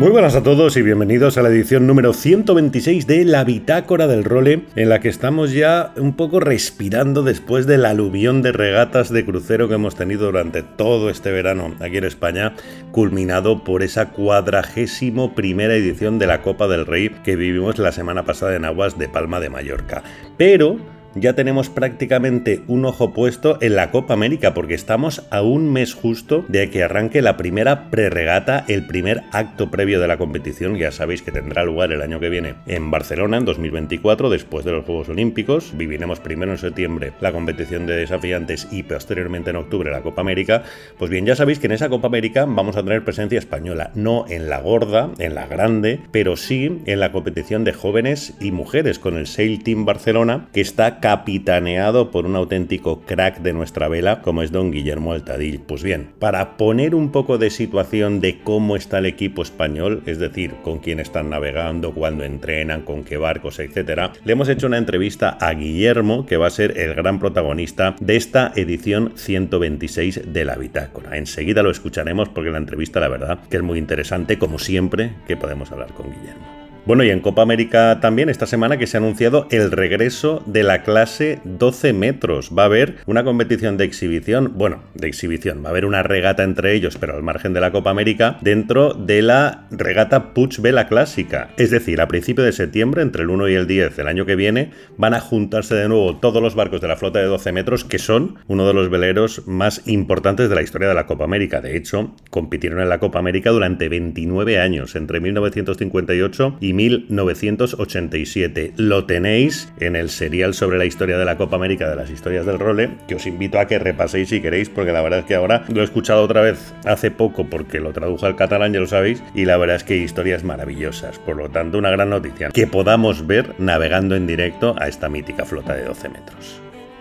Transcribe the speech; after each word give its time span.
Muy 0.00 0.08
buenas 0.08 0.34
a 0.34 0.42
todos 0.42 0.78
y 0.78 0.82
bienvenidos 0.82 1.36
a 1.36 1.42
la 1.42 1.50
edición 1.50 1.86
número 1.86 2.14
126 2.14 3.06
de 3.06 3.26
La 3.26 3.44
Bitácora 3.44 4.06
del 4.06 4.24
Role, 4.24 4.64
en 4.74 4.88
la 4.88 4.98
que 4.98 5.10
estamos 5.10 5.52
ya 5.52 5.92
un 5.98 6.14
poco 6.14 6.40
respirando 6.40 7.22
después 7.22 7.66
del 7.66 7.84
aluvión 7.84 8.40
de 8.40 8.52
regatas 8.52 9.12
de 9.12 9.26
crucero 9.26 9.68
que 9.68 9.74
hemos 9.74 9.96
tenido 9.96 10.24
durante 10.24 10.62
todo 10.62 11.10
este 11.10 11.30
verano 11.30 11.74
aquí 11.80 11.98
en 11.98 12.04
España, 12.04 12.54
culminado 12.92 13.62
por 13.62 13.82
esa 13.82 14.08
cuadragésimo 14.08 15.34
primera 15.34 15.74
edición 15.74 16.18
de 16.18 16.28
la 16.28 16.40
Copa 16.40 16.66
del 16.66 16.86
Rey 16.86 17.10
que 17.22 17.36
vivimos 17.36 17.78
la 17.78 17.92
semana 17.92 18.24
pasada 18.24 18.56
en 18.56 18.64
aguas 18.64 18.96
de 18.96 19.10
Palma 19.10 19.38
de 19.38 19.50
Mallorca. 19.50 20.02
Pero 20.38 20.78
ya 21.14 21.34
tenemos 21.34 21.68
prácticamente 21.68 22.62
un 22.68 22.84
ojo 22.84 23.12
puesto 23.12 23.58
en 23.60 23.76
la 23.76 23.90
Copa 23.90 24.14
América 24.14 24.54
porque 24.54 24.74
estamos 24.74 25.26
a 25.30 25.42
un 25.42 25.72
mes 25.72 25.94
justo 25.94 26.44
de 26.48 26.70
que 26.70 26.82
arranque 26.82 27.22
la 27.22 27.36
primera 27.36 27.90
preregata, 27.90 28.64
el 28.68 28.86
primer 28.86 29.24
acto 29.32 29.70
previo 29.70 30.00
de 30.00 30.08
la 30.08 30.18
competición, 30.18 30.76
ya 30.76 30.92
sabéis 30.92 31.22
que 31.22 31.32
tendrá 31.32 31.64
lugar 31.64 31.92
el 31.92 32.02
año 32.02 32.20
que 32.20 32.30
viene 32.30 32.54
en 32.66 32.90
Barcelona 32.90 33.38
en 33.38 33.44
2024 33.44 34.30
después 34.30 34.64
de 34.64 34.72
los 34.72 34.84
Juegos 34.84 35.08
Olímpicos. 35.08 35.76
Viviremos 35.76 36.20
primero 36.20 36.52
en 36.52 36.58
septiembre 36.58 37.12
la 37.20 37.32
competición 37.32 37.86
de 37.86 37.96
desafiantes 37.96 38.68
y 38.70 38.82
posteriormente 38.84 39.50
en 39.50 39.56
octubre 39.56 39.90
la 39.90 40.02
Copa 40.02 40.20
América. 40.20 40.62
Pues 40.98 41.10
bien, 41.10 41.26
ya 41.26 41.36
sabéis 41.36 41.58
que 41.58 41.66
en 41.66 41.72
esa 41.72 41.88
Copa 41.88 42.06
América 42.06 42.44
vamos 42.46 42.76
a 42.76 42.82
tener 42.82 43.04
presencia 43.04 43.38
española, 43.38 43.90
no 43.94 44.26
en 44.28 44.48
la 44.48 44.60
gorda, 44.60 45.10
en 45.18 45.34
la 45.34 45.46
grande, 45.46 46.00
pero 46.12 46.36
sí 46.36 46.82
en 46.86 47.00
la 47.00 47.12
competición 47.12 47.64
de 47.64 47.72
jóvenes 47.72 48.34
y 48.40 48.52
mujeres 48.52 48.98
con 48.98 49.16
el 49.16 49.26
Sail 49.26 49.62
Team 49.64 49.84
Barcelona 49.84 50.46
que 50.52 50.60
está 50.60 50.99
capitaneado 51.00 52.10
por 52.10 52.26
un 52.26 52.36
auténtico 52.36 53.00
crack 53.00 53.40
de 53.40 53.52
nuestra 53.52 53.88
vela 53.88 54.20
como 54.22 54.42
es 54.42 54.52
don 54.52 54.70
Guillermo 54.70 55.12
Altadil. 55.12 55.60
Pues 55.60 55.82
bien, 55.82 56.10
para 56.18 56.56
poner 56.56 56.94
un 56.94 57.10
poco 57.10 57.38
de 57.38 57.50
situación 57.50 58.20
de 58.20 58.40
cómo 58.40 58.76
está 58.76 58.98
el 58.98 59.06
equipo 59.06 59.42
español, 59.42 60.02
es 60.06 60.18
decir, 60.18 60.54
con 60.62 60.78
quién 60.78 61.00
están 61.00 61.30
navegando, 61.30 61.92
cuándo 61.92 62.24
entrenan, 62.24 62.82
con 62.82 63.04
qué 63.04 63.16
barcos, 63.16 63.58
etcétera, 63.58 64.12
le 64.24 64.32
hemos 64.32 64.48
hecho 64.48 64.66
una 64.66 64.78
entrevista 64.78 65.30
a 65.40 65.52
Guillermo, 65.52 66.26
que 66.26 66.36
va 66.36 66.46
a 66.46 66.50
ser 66.50 66.78
el 66.78 66.94
gran 66.94 67.18
protagonista 67.18 67.96
de 68.00 68.16
esta 68.16 68.52
edición 68.54 69.12
126 69.16 70.32
de 70.32 70.44
la 70.44 70.56
Bitácora. 70.56 71.16
Enseguida 71.16 71.62
lo 71.62 71.70
escucharemos 71.70 72.28
porque 72.28 72.50
la 72.50 72.58
entrevista, 72.58 73.00
la 73.00 73.08
verdad, 73.08 73.38
que 73.48 73.56
es 73.56 73.62
muy 73.62 73.78
interesante, 73.78 74.38
como 74.38 74.58
siempre, 74.58 75.12
que 75.26 75.36
podemos 75.36 75.72
hablar 75.72 75.92
con 75.92 76.10
Guillermo. 76.10 76.59
Bueno, 76.86 77.04
y 77.04 77.10
en 77.10 77.20
Copa 77.20 77.42
América 77.42 77.98
también 78.00 78.30
esta 78.30 78.46
semana 78.46 78.78
que 78.78 78.86
se 78.86 78.96
ha 78.96 79.00
anunciado 79.00 79.46
el 79.50 79.70
regreso 79.70 80.42
de 80.46 80.62
la 80.62 80.82
clase 80.82 81.40
12 81.44 81.92
metros. 81.92 82.50
Va 82.56 82.62
a 82.62 82.66
haber 82.66 82.96
una 83.06 83.22
competición 83.22 83.76
de 83.76 83.84
exhibición, 83.84 84.52
bueno, 84.56 84.82
de 84.94 85.06
exhibición, 85.06 85.62
va 85.62 85.68
a 85.68 85.70
haber 85.70 85.84
una 85.84 86.02
regata 86.02 86.42
entre 86.42 86.74
ellos, 86.74 86.96
pero 86.98 87.14
al 87.14 87.22
margen 87.22 87.52
de 87.52 87.60
la 87.60 87.70
Copa 87.70 87.90
América, 87.90 88.38
dentro 88.40 88.94
de 88.94 89.20
la 89.20 89.66
regata 89.70 90.32
Puch 90.32 90.58
Vela 90.60 90.88
Clásica. 90.88 91.50
Es 91.58 91.70
decir, 91.70 92.00
a 92.00 92.08
principio 92.08 92.44
de 92.44 92.52
septiembre, 92.52 93.02
entre 93.02 93.22
el 93.22 93.30
1 93.30 93.48
y 93.48 93.54
el 93.54 93.66
10 93.66 93.96
del 93.96 94.08
año 94.08 94.24
que 94.24 94.36
viene, 94.36 94.70
van 94.96 95.12
a 95.12 95.20
juntarse 95.20 95.74
de 95.74 95.88
nuevo 95.88 96.16
todos 96.16 96.42
los 96.42 96.54
barcos 96.54 96.80
de 96.80 96.88
la 96.88 96.96
flota 96.96 97.18
de 97.18 97.26
12 97.26 97.52
metros, 97.52 97.84
que 97.84 97.98
son 97.98 98.38
uno 98.48 98.66
de 98.66 98.72
los 98.74 98.88
veleros 98.88 99.46
más 99.46 99.82
importantes 99.86 100.48
de 100.48 100.54
la 100.54 100.62
historia 100.62 100.88
de 100.88 100.94
la 100.94 101.06
Copa 101.06 101.24
América. 101.24 101.60
De 101.60 101.76
hecho, 101.76 102.14
compitieron 102.30 102.80
en 102.80 102.88
la 102.88 103.00
Copa 103.00 103.18
América 103.18 103.50
durante 103.50 103.90
29 103.90 104.58
años, 104.58 104.96
entre 104.96 105.20
1958 105.20 106.56
y 106.60 106.69
1987. 106.72 108.72
Lo 108.76 109.04
tenéis 109.04 109.72
en 109.78 109.96
el 109.96 110.10
serial 110.10 110.54
sobre 110.54 110.78
la 110.78 110.84
historia 110.84 111.18
de 111.18 111.24
la 111.24 111.36
Copa 111.36 111.56
América 111.56 111.88
de 111.88 111.96
las 111.96 112.10
historias 112.10 112.46
del 112.46 112.58
role, 112.58 112.90
que 113.08 113.14
os 113.14 113.26
invito 113.26 113.58
a 113.58 113.66
que 113.66 113.78
repaséis 113.78 114.28
si 114.28 114.40
queréis, 114.40 114.68
porque 114.68 114.92
la 114.92 115.02
verdad 115.02 115.20
es 115.20 115.24
que 115.26 115.34
ahora 115.34 115.64
lo 115.72 115.80
he 115.80 115.84
escuchado 115.84 116.22
otra 116.22 116.42
vez 116.42 116.74
hace 116.84 117.10
poco 117.10 117.46
porque 117.46 117.80
lo 117.80 117.92
tradujo 117.92 118.26
al 118.26 118.36
catalán, 118.36 118.72
ya 118.72 118.80
lo 118.80 118.86
sabéis, 118.86 119.22
y 119.34 119.44
la 119.44 119.56
verdad 119.56 119.76
es 119.76 119.84
que 119.84 119.96
historias 119.96 120.44
maravillosas. 120.44 121.18
Por 121.18 121.36
lo 121.36 121.48
tanto, 121.48 121.78
una 121.78 121.90
gran 121.90 122.10
noticia, 122.10 122.50
que 122.50 122.66
podamos 122.66 123.26
ver 123.26 123.54
navegando 123.58 124.16
en 124.16 124.26
directo 124.26 124.74
a 124.78 124.88
esta 124.88 125.08
mítica 125.08 125.44
flota 125.44 125.74
de 125.74 125.84
12 125.84 126.08
metros. 126.08 126.59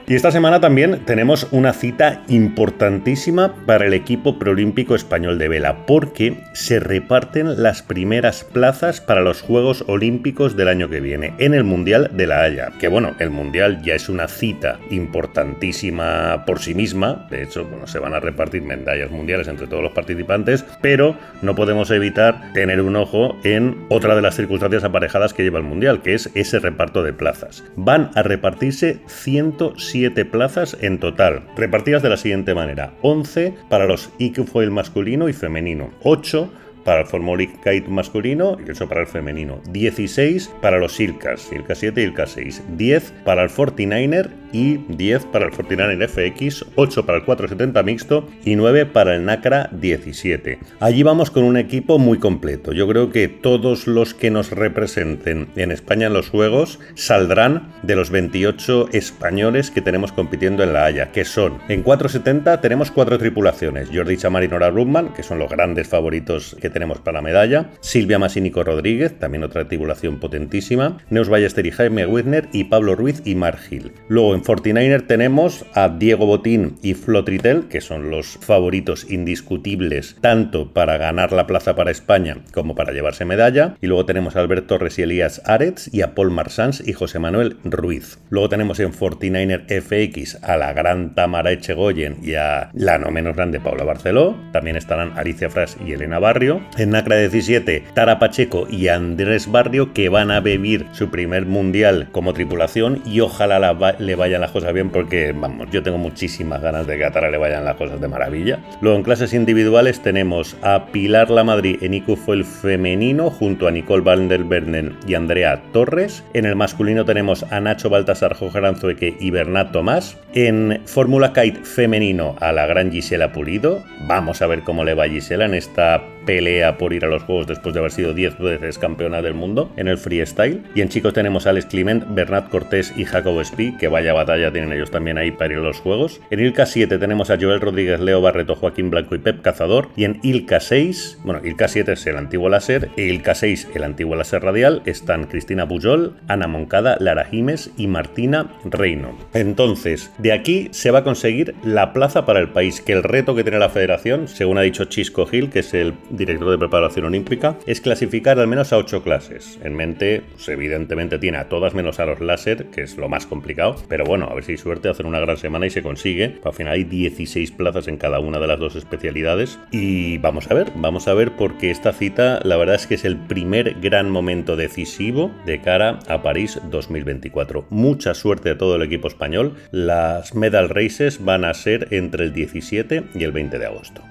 Y 0.10 0.16
esta 0.16 0.32
semana 0.32 0.60
también 0.60 1.06
tenemos 1.06 1.48
una 1.52 1.72
cita 1.72 2.24
importantísima 2.30 3.54
para 3.68 3.86
el 3.86 3.94
equipo 3.94 4.40
preolímpico 4.40 4.96
español 4.96 5.38
de 5.38 5.50
vela, 5.50 5.86
porque 5.86 6.46
se 6.54 6.80
reparten 6.80 7.62
las 7.62 7.84
primeras 7.84 8.44
plazas 8.44 9.02
para 9.02 9.22
los 9.22 9.44
Juegos 9.44 9.84
Olímpicos 9.86 10.58
del 10.58 10.70
año 10.70 10.90
que 10.90 11.00
viene, 11.00 11.36
en 11.38 11.54
el 11.54 11.64
Mundial 11.64 12.10
de 12.12 12.26
la 12.26 12.42
Haya. 12.42 12.72
Que 12.80 12.88
bueno, 12.88 13.16
el 13.20 13.30
Mundial 13.30 13.84
ya 13.84 13.94
es 13.94 14.10
una 14.10 14.28
cita 14.28 14.80
importantísima 14.90 16.44
por 16.44 16.58
sí 16.58 16.74
misma, 16.74 17.28
de 17.30 17.44
hecho, 17.44 17.66
bueno, 17.66 17.86
se 17.86 18.00
van 18.00 18.16
a 18.16 18.20
repartir 18.20 18.64
medallas 18.64 19.12
mundiales 19.12 19.48
entre 19.48 19.68
todos 19.68 19.84
los 19.84 19.92
participantes, 19.92 20.66
pero 20.82 21.18
no 21.44 21.54
podemos 21.54 21.92
evitar 21.92 22.52
tener 22.54 22.82
un 22.82 22.96
ojo 22.96 23.38
en 23.44 23.86
otra 23.90 24.16
de 24.16 24.24
las 24.24 24.36
circunstancias 24.36 24.84
aparejadas 24.84 25.36
que 25.36 25.44
lleva 25.44 25.60
el 25.60 25.66
Mundial, 25.66 26.02
que 26.02 26.16
es 26.16 26.32
ese 26.34 26.58
reparto 26.58 27.04
de 27.04 27.14
plazas. 27.14 27.64
Van 27.76 28.10
a 28.16 28.24
repartirse 28.24 29.02
107 29.06 29.99
plazas 30.32 30.78
en 30.80 31.00
total, 31.00 31.44
repartidas 31.56 32.02
de 32.02 32.10
la 32.10 32.18
siguiente 32.18 32.54
manera: 32.54 32.94
11 33.02 33.54
para 33.70 33.86
los 33.86 34.10
IQ 34.18 34.46
Foil 34.46 34.72
masculino 34.72 35.28
y 35.28 35.34
femenino, 35.34 35.92
8 36.04 36.50
para 36.84 37.02
el 37.02 37.08
Formolic 37.08 37.52
Kite 37.64 37.90
masculino 37.90 38.58
y 38.66 38.72
eso 38.72 38.88
para 38.88 39.02
el 39.02 39.08
femenino. 39.08 39.62
16 39.72 40.52
para 40.62 40.78
los 40.78 41.00
Ilkas, 41.00 41.52
Ilka 41.52 41.76
7 41.76 42.02
y 42.02 42.04
Ilka 42.06 42.28
6. 42.28 42.64
10 42.78 43.14
para 43.26 43.44
el 43.44 43.50
49er 43.50 44.30
y 44.52 44.78
10 44.88 45.26
para 45.26 45.46
el 45.46 45.52
49er 45.52 46.08
FX, 46.08 46.66
8 46.76 47.06
para 47.06 47.20
el 47.20 47.26
470 47.26 47.84
mixto 47.84 48.28
y 48.44 48.56
9 48.56 48.86
para 48.88 49.16
el 49.16 49.26
NACRA 49.26 49.70
17. 49.72 50.60
Allí 50.80 51.04
vamos 51.04 51.32
con 51.32 51.44
un 51.44 51.58
equipo 51.58 52.00
muy 52.00 52.18
completo. 52.18 52.74
Yo 52.74 52.88
creo 52.88 53.12
que 53.12 53.28
todos 53.28 53.88
los 53.88 54.14
que 54.14 54.32
nos 54.32 54.52
representen 54.52 55.50
en 55.56 55.72
España 55.72 56.08
en 56.08 56.14
los 56.14 56.30
Juegos 56.30 56.80
saldrán 56.96 57.74
de 57.84 57.96
los 57.96 58.10
28 58.10 58.90
españoles 58.94 59.72
que 59.72 59.82
tenemos 59.82 60.12
compitiendo 60.12 60.64
en 60.64 60.74
la 60.74 60.86
Haya, 60.86 61.12
que 61.12 61.26
son 61.26 61.60
en 61.68 61.84
470 61.84 62.62
tenemos 62.62 62.92
cuatro 62.92 63.18
tripulaciones, 63.18 63.90
Jordi 63.94 64.18
Chamar 64.18 64.44
y 64.44 64.48
Nora 64.48 64.70
Rubman, 64.70 65.14
que 65.14 65.24
son 65.24 65.40
los 65.40 65.50
grandes 65.50 65.88
favoritos 65.88 66.56
que 66.60 66.70
tenemos 66.70 66.79
para 66.80 67.18
la 67.18 67.22
medalla, 67.22 67.72
Silvia 67.82 68.20
Masínico 68.20 68.64
Rodríguez, 68.64 69.20
también 69.20 69.44
otra 69.44 69.68
tripulación 69.68 70.20
potentísima, 70.20 70.98
Neus 71.10 71.30
Ballester 71.30 71.66
y 71.66 71.72
Jaime 71.72 72.06
Wigner 72.06 72.48
y 72.54 72.66
Pablo 72.66 72.96
Ruiz 72.96 73.22
y 73.26 73.36
Margil. 73.36 73.92
Luego 74.08 74.34
en 74.34 74.42
49er 74.42 75.06
tenemos 75.06 75.66
a 75.74 75.90
Diego 75.90 76.26
Botín 76.26 76.78
y 76.82 76.94
Flotritel, 76.94 77.68
que 77.68 77.82
son 77.82 78.10
los 78.10 78.38
favoritos 78.42 79.10
indiscutibles 79.10 80.16
tanto 80.22 80.74
para 80.74 80.98
ganar 80.98 81.32
la 81.32 81.48
plaza 81.48 81.76
para 81.76 81.92
España 81.92 82.38
como 82.54 82.76
para 82.76 82.94
llevarse 82.94 83.26
medalla. 83.26 83.76
Y 83.82 83.88
luego 83.88 84.06
tenemos 84.06 84.36
a 84.36 84.40
Alberto 84.40 84.68
Torres 84.68 85.00
y 85.00 85.04
Elías 85.04 85.42
Aretz 85.46 85.94
y 85.94 86.02
a 86.02 86.14
Paul 86.14 86.32
Marsans 86.32 86.88
y 86.88 86.94
José 86.94 87.20
Manuel 87.20 87.58
Ruiz. 87.64 88.20
Luego 88.30 88.50
tenemos 88.50 88.80
en 88.80 88.94
49er 88.94 89.66
FX 89.82 90.44
a 90.44 90.58
la 90.58 90.74
gran 90.74 91.16
Tamara 91.16 91.52
Echegoyen 91.52 92.18
y 92.22 92.36
a 92.36 92.70
la 92.74 92.98
no 92.98 93.10
menos 93.12 93.36
grande 93.36 93.60
Paula 93.60 93.84
Barceló. 93.84 94.36
También 94.54 94.76
estarán 94.76 95.18
Alicia 95.18 95.50
Fras 95.50 95.78
y 95.86 95.94
Elena 95.94 96.20
Barrio. 96.20 96.59
En 96.78 96.92
NACRA 96.92 97.18
17, 97.18 97.84
Tara 97.94 98.20
Pacheco 98.20 98.68
y 98.70 98.88
Andrés 98.88 99.52
Barrio 99.52 99.94
que 99.94 100.10
van 100.10 100.32
a 100.32 100.40
vivir 100.40 100.88
su 100.92 101.10
primer 101.10 101.46
mundial 101.46 102.08
como 102.12 102.34
tripulación 102.34 103.02
y 103.06 103.20
ojalá 103.20 103.60
le 104.00 104.16
vayan 104.16 104.42
las 104.42 104.52
cosas 104.52 104.74
bien 104.74 104.90
porque, 104.90 105.34
vamos, 105.34 105.70
yo 105.72 105.84
tengo 105.84 105.98
muchísimas 105.98 106.62
ganas 106.62 106.88
de 106.88 106.98
que 106.98 107.06
a 107.06 107.12
Tara 107.12 107.30
le 107.30 107.38
vayan 107.38 107.66
las 107.66 107.76
cosas 107.76 108.00
de 108.00 108.08
maravilla. 108.08 108.60
Luego 108.82 108.98
en 108.98 109.04
clases 109.04 109.34
individuales 109.34 110.02
tenemos 110.02 110.56
a 110.62 110.88
Pilar 110.88 111.30
La 111.30 111.44
Madrid 111.44 111.78
en 111.82 111.94
IQ 111.94 112.16
fue 112.16 112.36
el 112.36 112.46
femenino 112.46 113.30
junto 113.30 113.68
a 113.68 113.72
Nicole 113.72 114.04
Van 114.04 114.28
der 114.28 114.44
Bernen 114.44 114.98
y 115.08 115.16
Andrea 115.16 115.62
Torres. 115.74 116.24
En 116.34 116.46
el 116.46 116.56
masculino 116.56 117.06
tenemos 117.06 117.44
a 117.52 117.60
Nacho 117.60 117.90
Baltasar, 117.90 118.34
Jorge 118.34 118.58
Aranzueque 118.58 119.16
y 119.20 119.32
Bernat 119.32 119.72
Tomás. 119.72 120.18
En 120.34 120.82
Fórmula 120.86 121.34
Kite 121.34 121.64
femenino 121.64 122.36
a 122.40 122.52
la 122.52 122.66
gran 122.66 122.92
Gisela 122.92 123.32
Pulido. 123.32 123.84
Vamos 124.08 124.42
a 124.42 124.48
ver 124.48 124.62
cómo 124.62 124.84
le 124.84 124.94
va 124.94 125.08
Gisela 125.08 125.46
en 125.46 125.54
esta 125.54 126.04
pelea 126.30 126.78
por 126.78 126.94
ir 126.94 127.06
a 127.06 127.08
los 127.08 127.24
Juegos 127.24 127.48
después 127.48 127.74
de 127.74 127.80
haber 127.80 127.92
sido 127.92 128.14
10 128.14 128.38
veces 128.38 128.78
campeona 128.78 129.24
del 129.24 129.34
mundo 129.34 129.72
en 129.78 129.88
el 129.88 129.98
freestyle. 129.98 130.62
Y 130.76 130.82
en 130.82 130.90
chicos 130.90 131.12
tenemos 131.12 131.48
a 131.48 131.50
Alex 131.50 131.66
Clement, 131.66 132.04
Bernat 132.14 132.50
Cortés 132.50 132.94
y 132.96 133.06
Jacobo 133.06 133.42
Espí, 133.42 133.76
que 133.80 133.88
vaya 133.88 134.14
batalla 134.14 134.52
tienen 134.52 134.72
ellos 134.72 134.92
también 134.92 135.18
ahí 135.18 135.32
para 135.32 135.54
ir 135.54 135.60
a 135.60 135.64
los 135.64 135.80
Juegos. 135.80 136.22
En 136.30 136.40
Ilka 136.40 136.68
7 136.68 137.00
tenemos 137.00 137.32
a 137.32 137.38
Joel 137.42 137.60
Rodríguez, 137.60 138.00
Leo 138.00 138.22
Barreto, 138.22 138.54
Joaquín 138.54 138.92
Blanco 138.92 139.16
y 139.16 139.18
Pep 139.18 139.42
Cazador. 139.42 139.88
Y 139.96 140.04
en 140.04 140.20
Ilka 140.22 140.60
6, 140.60 141.22
bueno, 141.24 141.42
Ilka 141.44 141.68
7 141.68 141.94
es 141.94 142.06
el 142.06 142.18
antiguo 142.18 142.48
láser, 142.48 142.92
e 142.96 143.06
Ilka 143.06 143.34
6 143.34 143.70
el 143.74 143.84
antiguo 143.84 144.16
láser 144.16 144.44
radial, 144.44 144.84
están 144.86 145.24
Cristina 145.24 145.68
Pujol, 145.68 146.14
Ana 146.28 146.46
Moncada, 146.46 146.96
Lara 147.00 147.26
Jiménez 147.26 147.72
y 147.76 147.88
Martina 147.88 148.54
Reino. 148.66 149.18
Entonces, 149.34 150.12
de 150.20 150.32
aquí 150.32 150.68
se 150.74 150.92
va 150.92 151.00
a 151.00 151.04
conseguir 151.04 151.56
la 151.64 151.92
plaza 151.92 152.28
para 152.28 152.40
el 152.40 152.50
país, 152.50 152.82
que 152.82 152.94
el 152.94 153.02
reto 153.02 153.34
que 153.34 153.42
tiene 153.42 153.58
la 153.58 153.70
federación, 153.70 154.28
según 154.28 154.60
ha 154.60 154.62
dicho 154.62 154.86
Chisco 154.86 155.26
Gil, 155.26 155.50
que 155.50 155.60
es 155.60 155.74
el 155.74 155.96
director 156.20 156.52
de 156.52 156.60
preparación 156.60 157.06
olímpica, 157.06 157.58
es 157.66 157.82
clasificar 157.82 158.38
al 158.40 158.48
menos 158.48 158.72
a 158.72 158.78
8 158.78 159.02
clases. 159.02 159.58
En 159.64 159.74
mente, 159.74 160.22
pues, 160.34 160.48
evidentemente 160.50 161.18
tiene 161.18 161.40
a 161.40 161.50
todas 161.50 161.74
menos 161.74 162.00
a 162.00 162.06
los 162.06 162.20
láser, 162.20 162.68
que 162.68 162.84
es 162.84 162.98
lo 162.98 163.10
más 163.10 163.26
complicado, 163.26 163.76
pero 163.88 164.06
bueno, 164.06 164.28
a 164.30 164.36
ver 164.36 164.44
si 164.44 164.52
hay 164.52 164.58
suerte 164.58 164.90
hacer 164.90 165.08
una 165.08 165.20
gran 165.20 165.38
semana 165.38 165.66
y 165.66 165.72
se 165.72 165.82
consigue. 165.82 166.40
Al 166.44 166.54
final 166.54 166.74
hay 166.74 166.84
16 166.84 167.52
plazas 167.52 167.88
en 167.88 167.98
cada 167.98 168.20
una 168.20 168.40
de 168.40 168.48
las 168.48 168.60
dos 168.60 168.76
especialidades 168.76 169.58
y 169.72 170.20
vamos 170.20 170.52
a 170.52 170.54
ver, 170.54 170.72
vamos 170.76 171.08
a 171.08 171.14
ver 171.14 171.32
porque 171.36 171.72
esta 171.72 171.94
cita 171.94 172.40
la 172.44 172.58
verdad 172.58 172.76
es 172.76 172.86
que 172.86 172.96
es 172.96 173.06
el 173.06 173.18
primer 173.18 173.80
gran 173.80 174.10
momento 174.10 174.56
decisivo 174.56 175.32
de 175.46 175.62
cara 175.62 176.00
a 176.08 176.22
París 176.22 176.60
2024. 176.70 177.66
Mucha 177.70 178.14
suerte 178.14 178.52
a 178.52 178.58
todo 178.58 178.76
el 178.76 178.82
equipo 178.82 179.08
español. 179.08 179.56
Las 179.72 180.36
medal 180.36 180.70
races 180.70 181.24
van 181.24 181.46
a 181.46 181.54
ser 181.54 181.88
entre 181.92 182.26
el 182.26 182.34
17 182.34 183.04
y 183.16 183.24
el 183.24 183.32
20 183.32 183.60
de 183.60 183.66
agosto. 183.66 184.02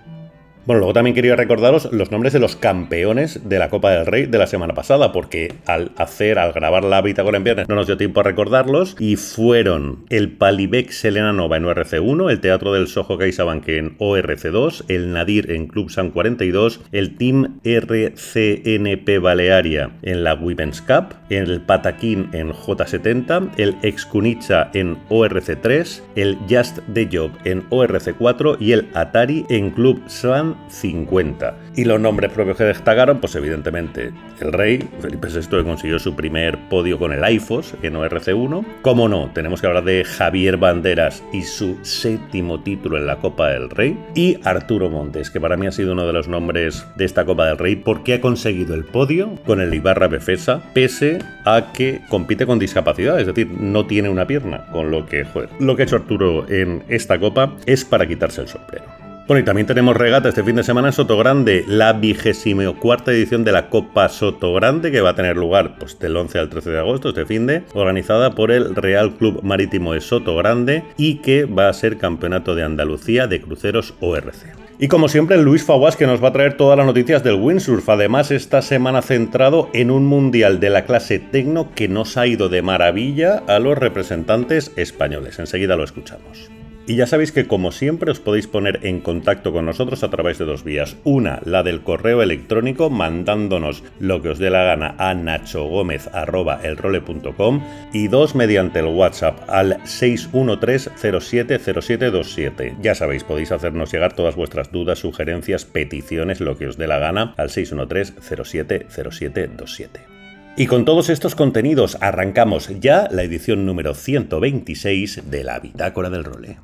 Bueno, 0.68 0.80
luego 0.80 0.92
también 0.92 1.14
quería 1.14 1.34
recordaros 1.34 1.90
los 1.92 2.10
nombres 2.10 2.34
de 2.34 2.40
los 2.40 2.54
campeones 2.54 3.48
de 3.48 3.58
la 3.58 3.70
Copa 3.70 3.90
del 3.90 4.04
Rey 4.04 4.26
de 4.26 4.36
la 4.36 4.46
semana 4.46 4.74
pasada, 4.74 5.12
porque 5.12 5.54
al 5.64 5.92
hacer, 5.96 6.38
al 6.38 6.52
grabar 6.52 6.84
la 6.84 7.00
bitácora 7.00 7.38
en 7.38 7.44
viernes, 7.44 7.70
no 7.70 7.74
nos 7.74 7.86
dio 7.86 7.96
tiempo 7.96 8.20
a 8.20 8.24
recordarlos, 8.24 8.94
y 8.98 9.16
fueron 9.16 10.04
el 10.10 10.30
Palibek 10.30 10.90
Selena 10.90 11.32
Nova 11.32 11.56
en 11.56 11.64
ORC1, 11.64 12.30
el 12.30 12.40
Teatro 12.40 12.74
del 12.74 12.86
Soho 12.86 13.16
CaixaBank 13.16 13.66
en 13.66 13.96
ORC2, 13.96 14.84
el 14.88 15.10
Nadir 15.14 15.50
en 15.52 15.68
Club 15.68 15.88
San 15.88 16.10
42, 16.10 16.82
el 16.92 17.16
Team 17.16 17.60
RCNP 17.64 19.22
Balearia 19.22 19.92
en 20.02 20.22
la 20.22 20.34
Women's 20.34 20.82
Cup, 20.82 21.14
el 21.30 21.62
Pataquín 21.62 22.28
en 22.34 22.52
J70, 22.52 23.52
el 23.56 23.74
Excunicha 23.80 24.70
en 24.74 24.98
ORC3, 25.08 26.02
el 26.16 26.36
Just 26.46 26.80
the 26.92 27.08
Job 27.10 27.30
en 27.44 27.66
ORC4 27.70 28.58
y 28.60 28.72
el 28.72 28.86
Atari 28.92 29.46
en 29.48 29.70
Club 29.70 30.02
San 30.08 30.57
50. 30.68 31.56
Y 31.76 31.84
los 31.84 32.00
nombres 32.00 32.32
propios 32.32 32.56
que 32.56 32.64
destacaron, 32.64 33.20
pues 33.20 33.34
evidentemente 33.34 34.12
el 34.40 34.52
rey, 34.52 34.86
Felipe 35.00 35.28
VI, 35.28 35.48
que 35.48 35.64
consiguió 35.64 35.98
su 35.98 36.14
primer 36.14 36.58
podio 36.68 36.98
con 36.98 37.12
el 37.12 37.28
IFOS 37.32 37.74
en 37.82 37.94
ORC1. 37.94 38.64
Como 38.82 39.08
no, 39.08 39.30
tenemos 39.32 39.60
que 39.60 39.66
hablar 39.66 39.84
de 39.84 40.04
Javier 40.04 40.56
Banderas 40.56 41.22
y 41.32 41.42
su 41.42 41.78
séptimo 41.82 42.60
título 42.60 42.96
en 42.98 43.06
la 43.06 43.16
Copa 43.16 43.48
del 43.48 43.70
Rey. 43.70 43.98
Y 44.14 44.38
Arturo 44.44 44.90
Montes, 44.90 45.30
que 45.30 45.40
para 45.40 45.56
mí 45.56 45.66
ha 45.66 45.72
sido 45.72 45.92
uno 45.92 46.06
de 46.06 46.12
los 46.12 46.28
nombres 46.28 46.86
de 46.96 47.04
esta 47.04 47.24
Copa 47.24 47.46
del 47.46 47.58
Rey, 47.58 47.76
porque 47.76 48.14
ha 48.14 48.20
conseguido 48.20 48.74
el 48.74 48.84
podio 48.84 49.34
con 49.46 49.60
el 49.60 49.72
Ibarra 49.74 50.08
Befesa, 50.08 50.62
pese 50.74 51.18
a 51.44 51.72
que 51.72 52.00
compite 52.08 52.46
con 52.46 52.58
discapacidad, 52.58 53.20
es 53.20 53.26
decir, 53.26 53.48
no 53.48 53.86
tiene 53.86 54.08
una 54.08 54.26
pierna. 54.26 54.66
Con 54.72 54.90
lo 54.90 55.06
que, 55.06 55.24
joder, 55.24 55.48
lo 55.60 55.76
que 55.76 55.82
ha 55.82 55.84
hecho 55.84 55.96
Arturo 55.96 56.48
en 56.48 56.84
esta 56.88 57.18
Copa 57.18 57.54
es 57.66 57.84
para 57.84 58.06
quitarse 58.06 58.42
el 58.42 58.48
sombrero. 58.48 58.97
Bueno, 59.28 59.42
y 59.42 59.44
también 59.44 59.66
tenemos 59.66 59.94
regata 59.94 60.30
este 60.30 60.42
fin 60.42 60.56
de 60.56 60.62
semana 60.62 60.88
en 60.88 60.94
Soto 60.94 61.18
Grande, 61.18 61.62
la 61.68 61.92
vigésimo 61.92 62.74
cuarta 62.78 63.12
edición 63.12 63.44
de 63.44 63.52
la 63.52 63.68
Copa 63.68 64.08
Soto 64.08 64.54
Grande, 64.54 64.90
que 64.90 65.02
va 65.02 65.10
a 65.10 65.14
tener 65.14 65.36
lugar 65.36 65.76
pues, 65.78 65.98
del 65.98 66.16
11 66.16 66.38
al 66.38 66.48
13 66.48 66.70
de 66.70 66.78
agosto, 66.78 67.10
este 67.10 67.26
fin 67.26 67.46
de, 67.46 67.62
organizada 67.74 68.30
por 68.30 68.50
el 68.50 68.74
Real 68.74 69.16
Club 69.18 69.42
Marítimo 69.42 69.92
de 69.92 70.00
Soto 70.00 70.34
Grande 70.34 70.82
y 70.96 71.16
que 71.16 71.44
va 71.44 71.68
a 71.68 71.74
ser 71.74 71.98
Campeonato 71.98 72.54
de 72.54 72.62
Andalucía 72.62 73.26
de 73.26 73.42
Cruceros 73.42 73.92
ORC. 74.00 74.56
Y 74.78 74.88
como 74.88 75.08
siempre, 75.08 75.36
Luis 75.36 75.62
Faguas 75.62 75.96
que 75.96 76.06
nos 76.06 76.24
va 76.24 76.28
a 76.28 76.32
traer 76.32 76.56
todas 76.56 76.78
las 76.78 76.86
noticias 76.86 77.22
del 77.22 77.34
windsurf. 77.34 77.86
Además, 77.90 78.30
esta 78.30 78.62
semana 78.62 79.02
centrado 79.02 79.68
en 79.74 79.90
un 79.90 80.06
mundial 80.06 80.58
de 80.58 80.70
la 80.70 80.86
clase 80.86 81.18
Tecno 81.18 81.74
que 81.74 81.86
nos 81.86 82.16
ha 82.16 82.26
ido 82.26 82.48
de 82.48 82.62
maravilla 82.62 83.42
a 83.46 83.58
los 83.58 83.76
representantes 83.76 84.72
españoles. 84.76 85.38
Enseguida 85.38 85.76
lo 85.76 85.84
escuchamos. 85.84 86.48
Y 86.88 86.96
ya 86.96 87.06
sabéis 87.06 87.30
que 87.32 87.46
como 87.46 87.70
siempre 87.70 88.10
os 88.10 88.18
podéis 88.18 88.46
poner 88.46 88.80
en 88.82 89.00
contacto 89.00 89.52
con 89.52 89.66
nosotros 89.66 90.02
a 90.02 90.08
través 90.08 90.38
de 90.38 90.46
dos 90.46 90.64
vías. 90.64 90.96
Una, 91.04 91.42
la 91.44 91.62
del 91.62 91.82
correo 91.82 92.22
electrónico 92.22 92.88
mandándonos 92.88 93.84
lo 94.00 94.22
que 94.22 94.30
os 94.30 94.38
dé 94.38 94.48
la 94.48 94.64
gana 94.64 94.94
a 94.96 95.12
nachogomez.elrole.com 95.12 97.62
y 97.92 98.08
dos, 98.08 98.34
mediante 98.34 98.78
el 98.78 98.86
WhatsApp 98.86 99.38
al 99.50 99.82
613-070727. 99.82 102.78
Ya 102.80 102.94
sabéis, 102.94 103.22
podéis 103.22 103.52
hacernos 103.52 103.92
llegar 103.92 104.14
todas 104.14 104.34
vuestras 104.34 104.72
dudas, 104.72 105.00
sugerencias, 105.00 105.66
peticiones, 105.66 106.40
lo 106.40 106.56
que 106.56 106.68
os 106.68 106.78
dé 106.78 106.86
la 106.86 106.98
gana 106.98 107.34
al 107.36 107.50
613-070727. 107.50 110.17
Y 110.58 110.66
con 110.66 110.84
todos 110.84 111.08
estos 111.08 111.36
contenidos 111.36 111.96
arrancamos 112.00 112.68
ya 112.80 113.06
la 113.12 113.22
edición 113.22 113.64
número 113.64 113.94
126 113.94 115.30
de 115.30 115.44
la 115.44 115.60
Bitácora 115.60 116.10
del 116.10 116.24
Role. 116.24 116.58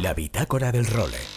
La 0.00 0.14
Bitácora 0.14 0.72
del 0.72 0.86
Role. 0.86 1.35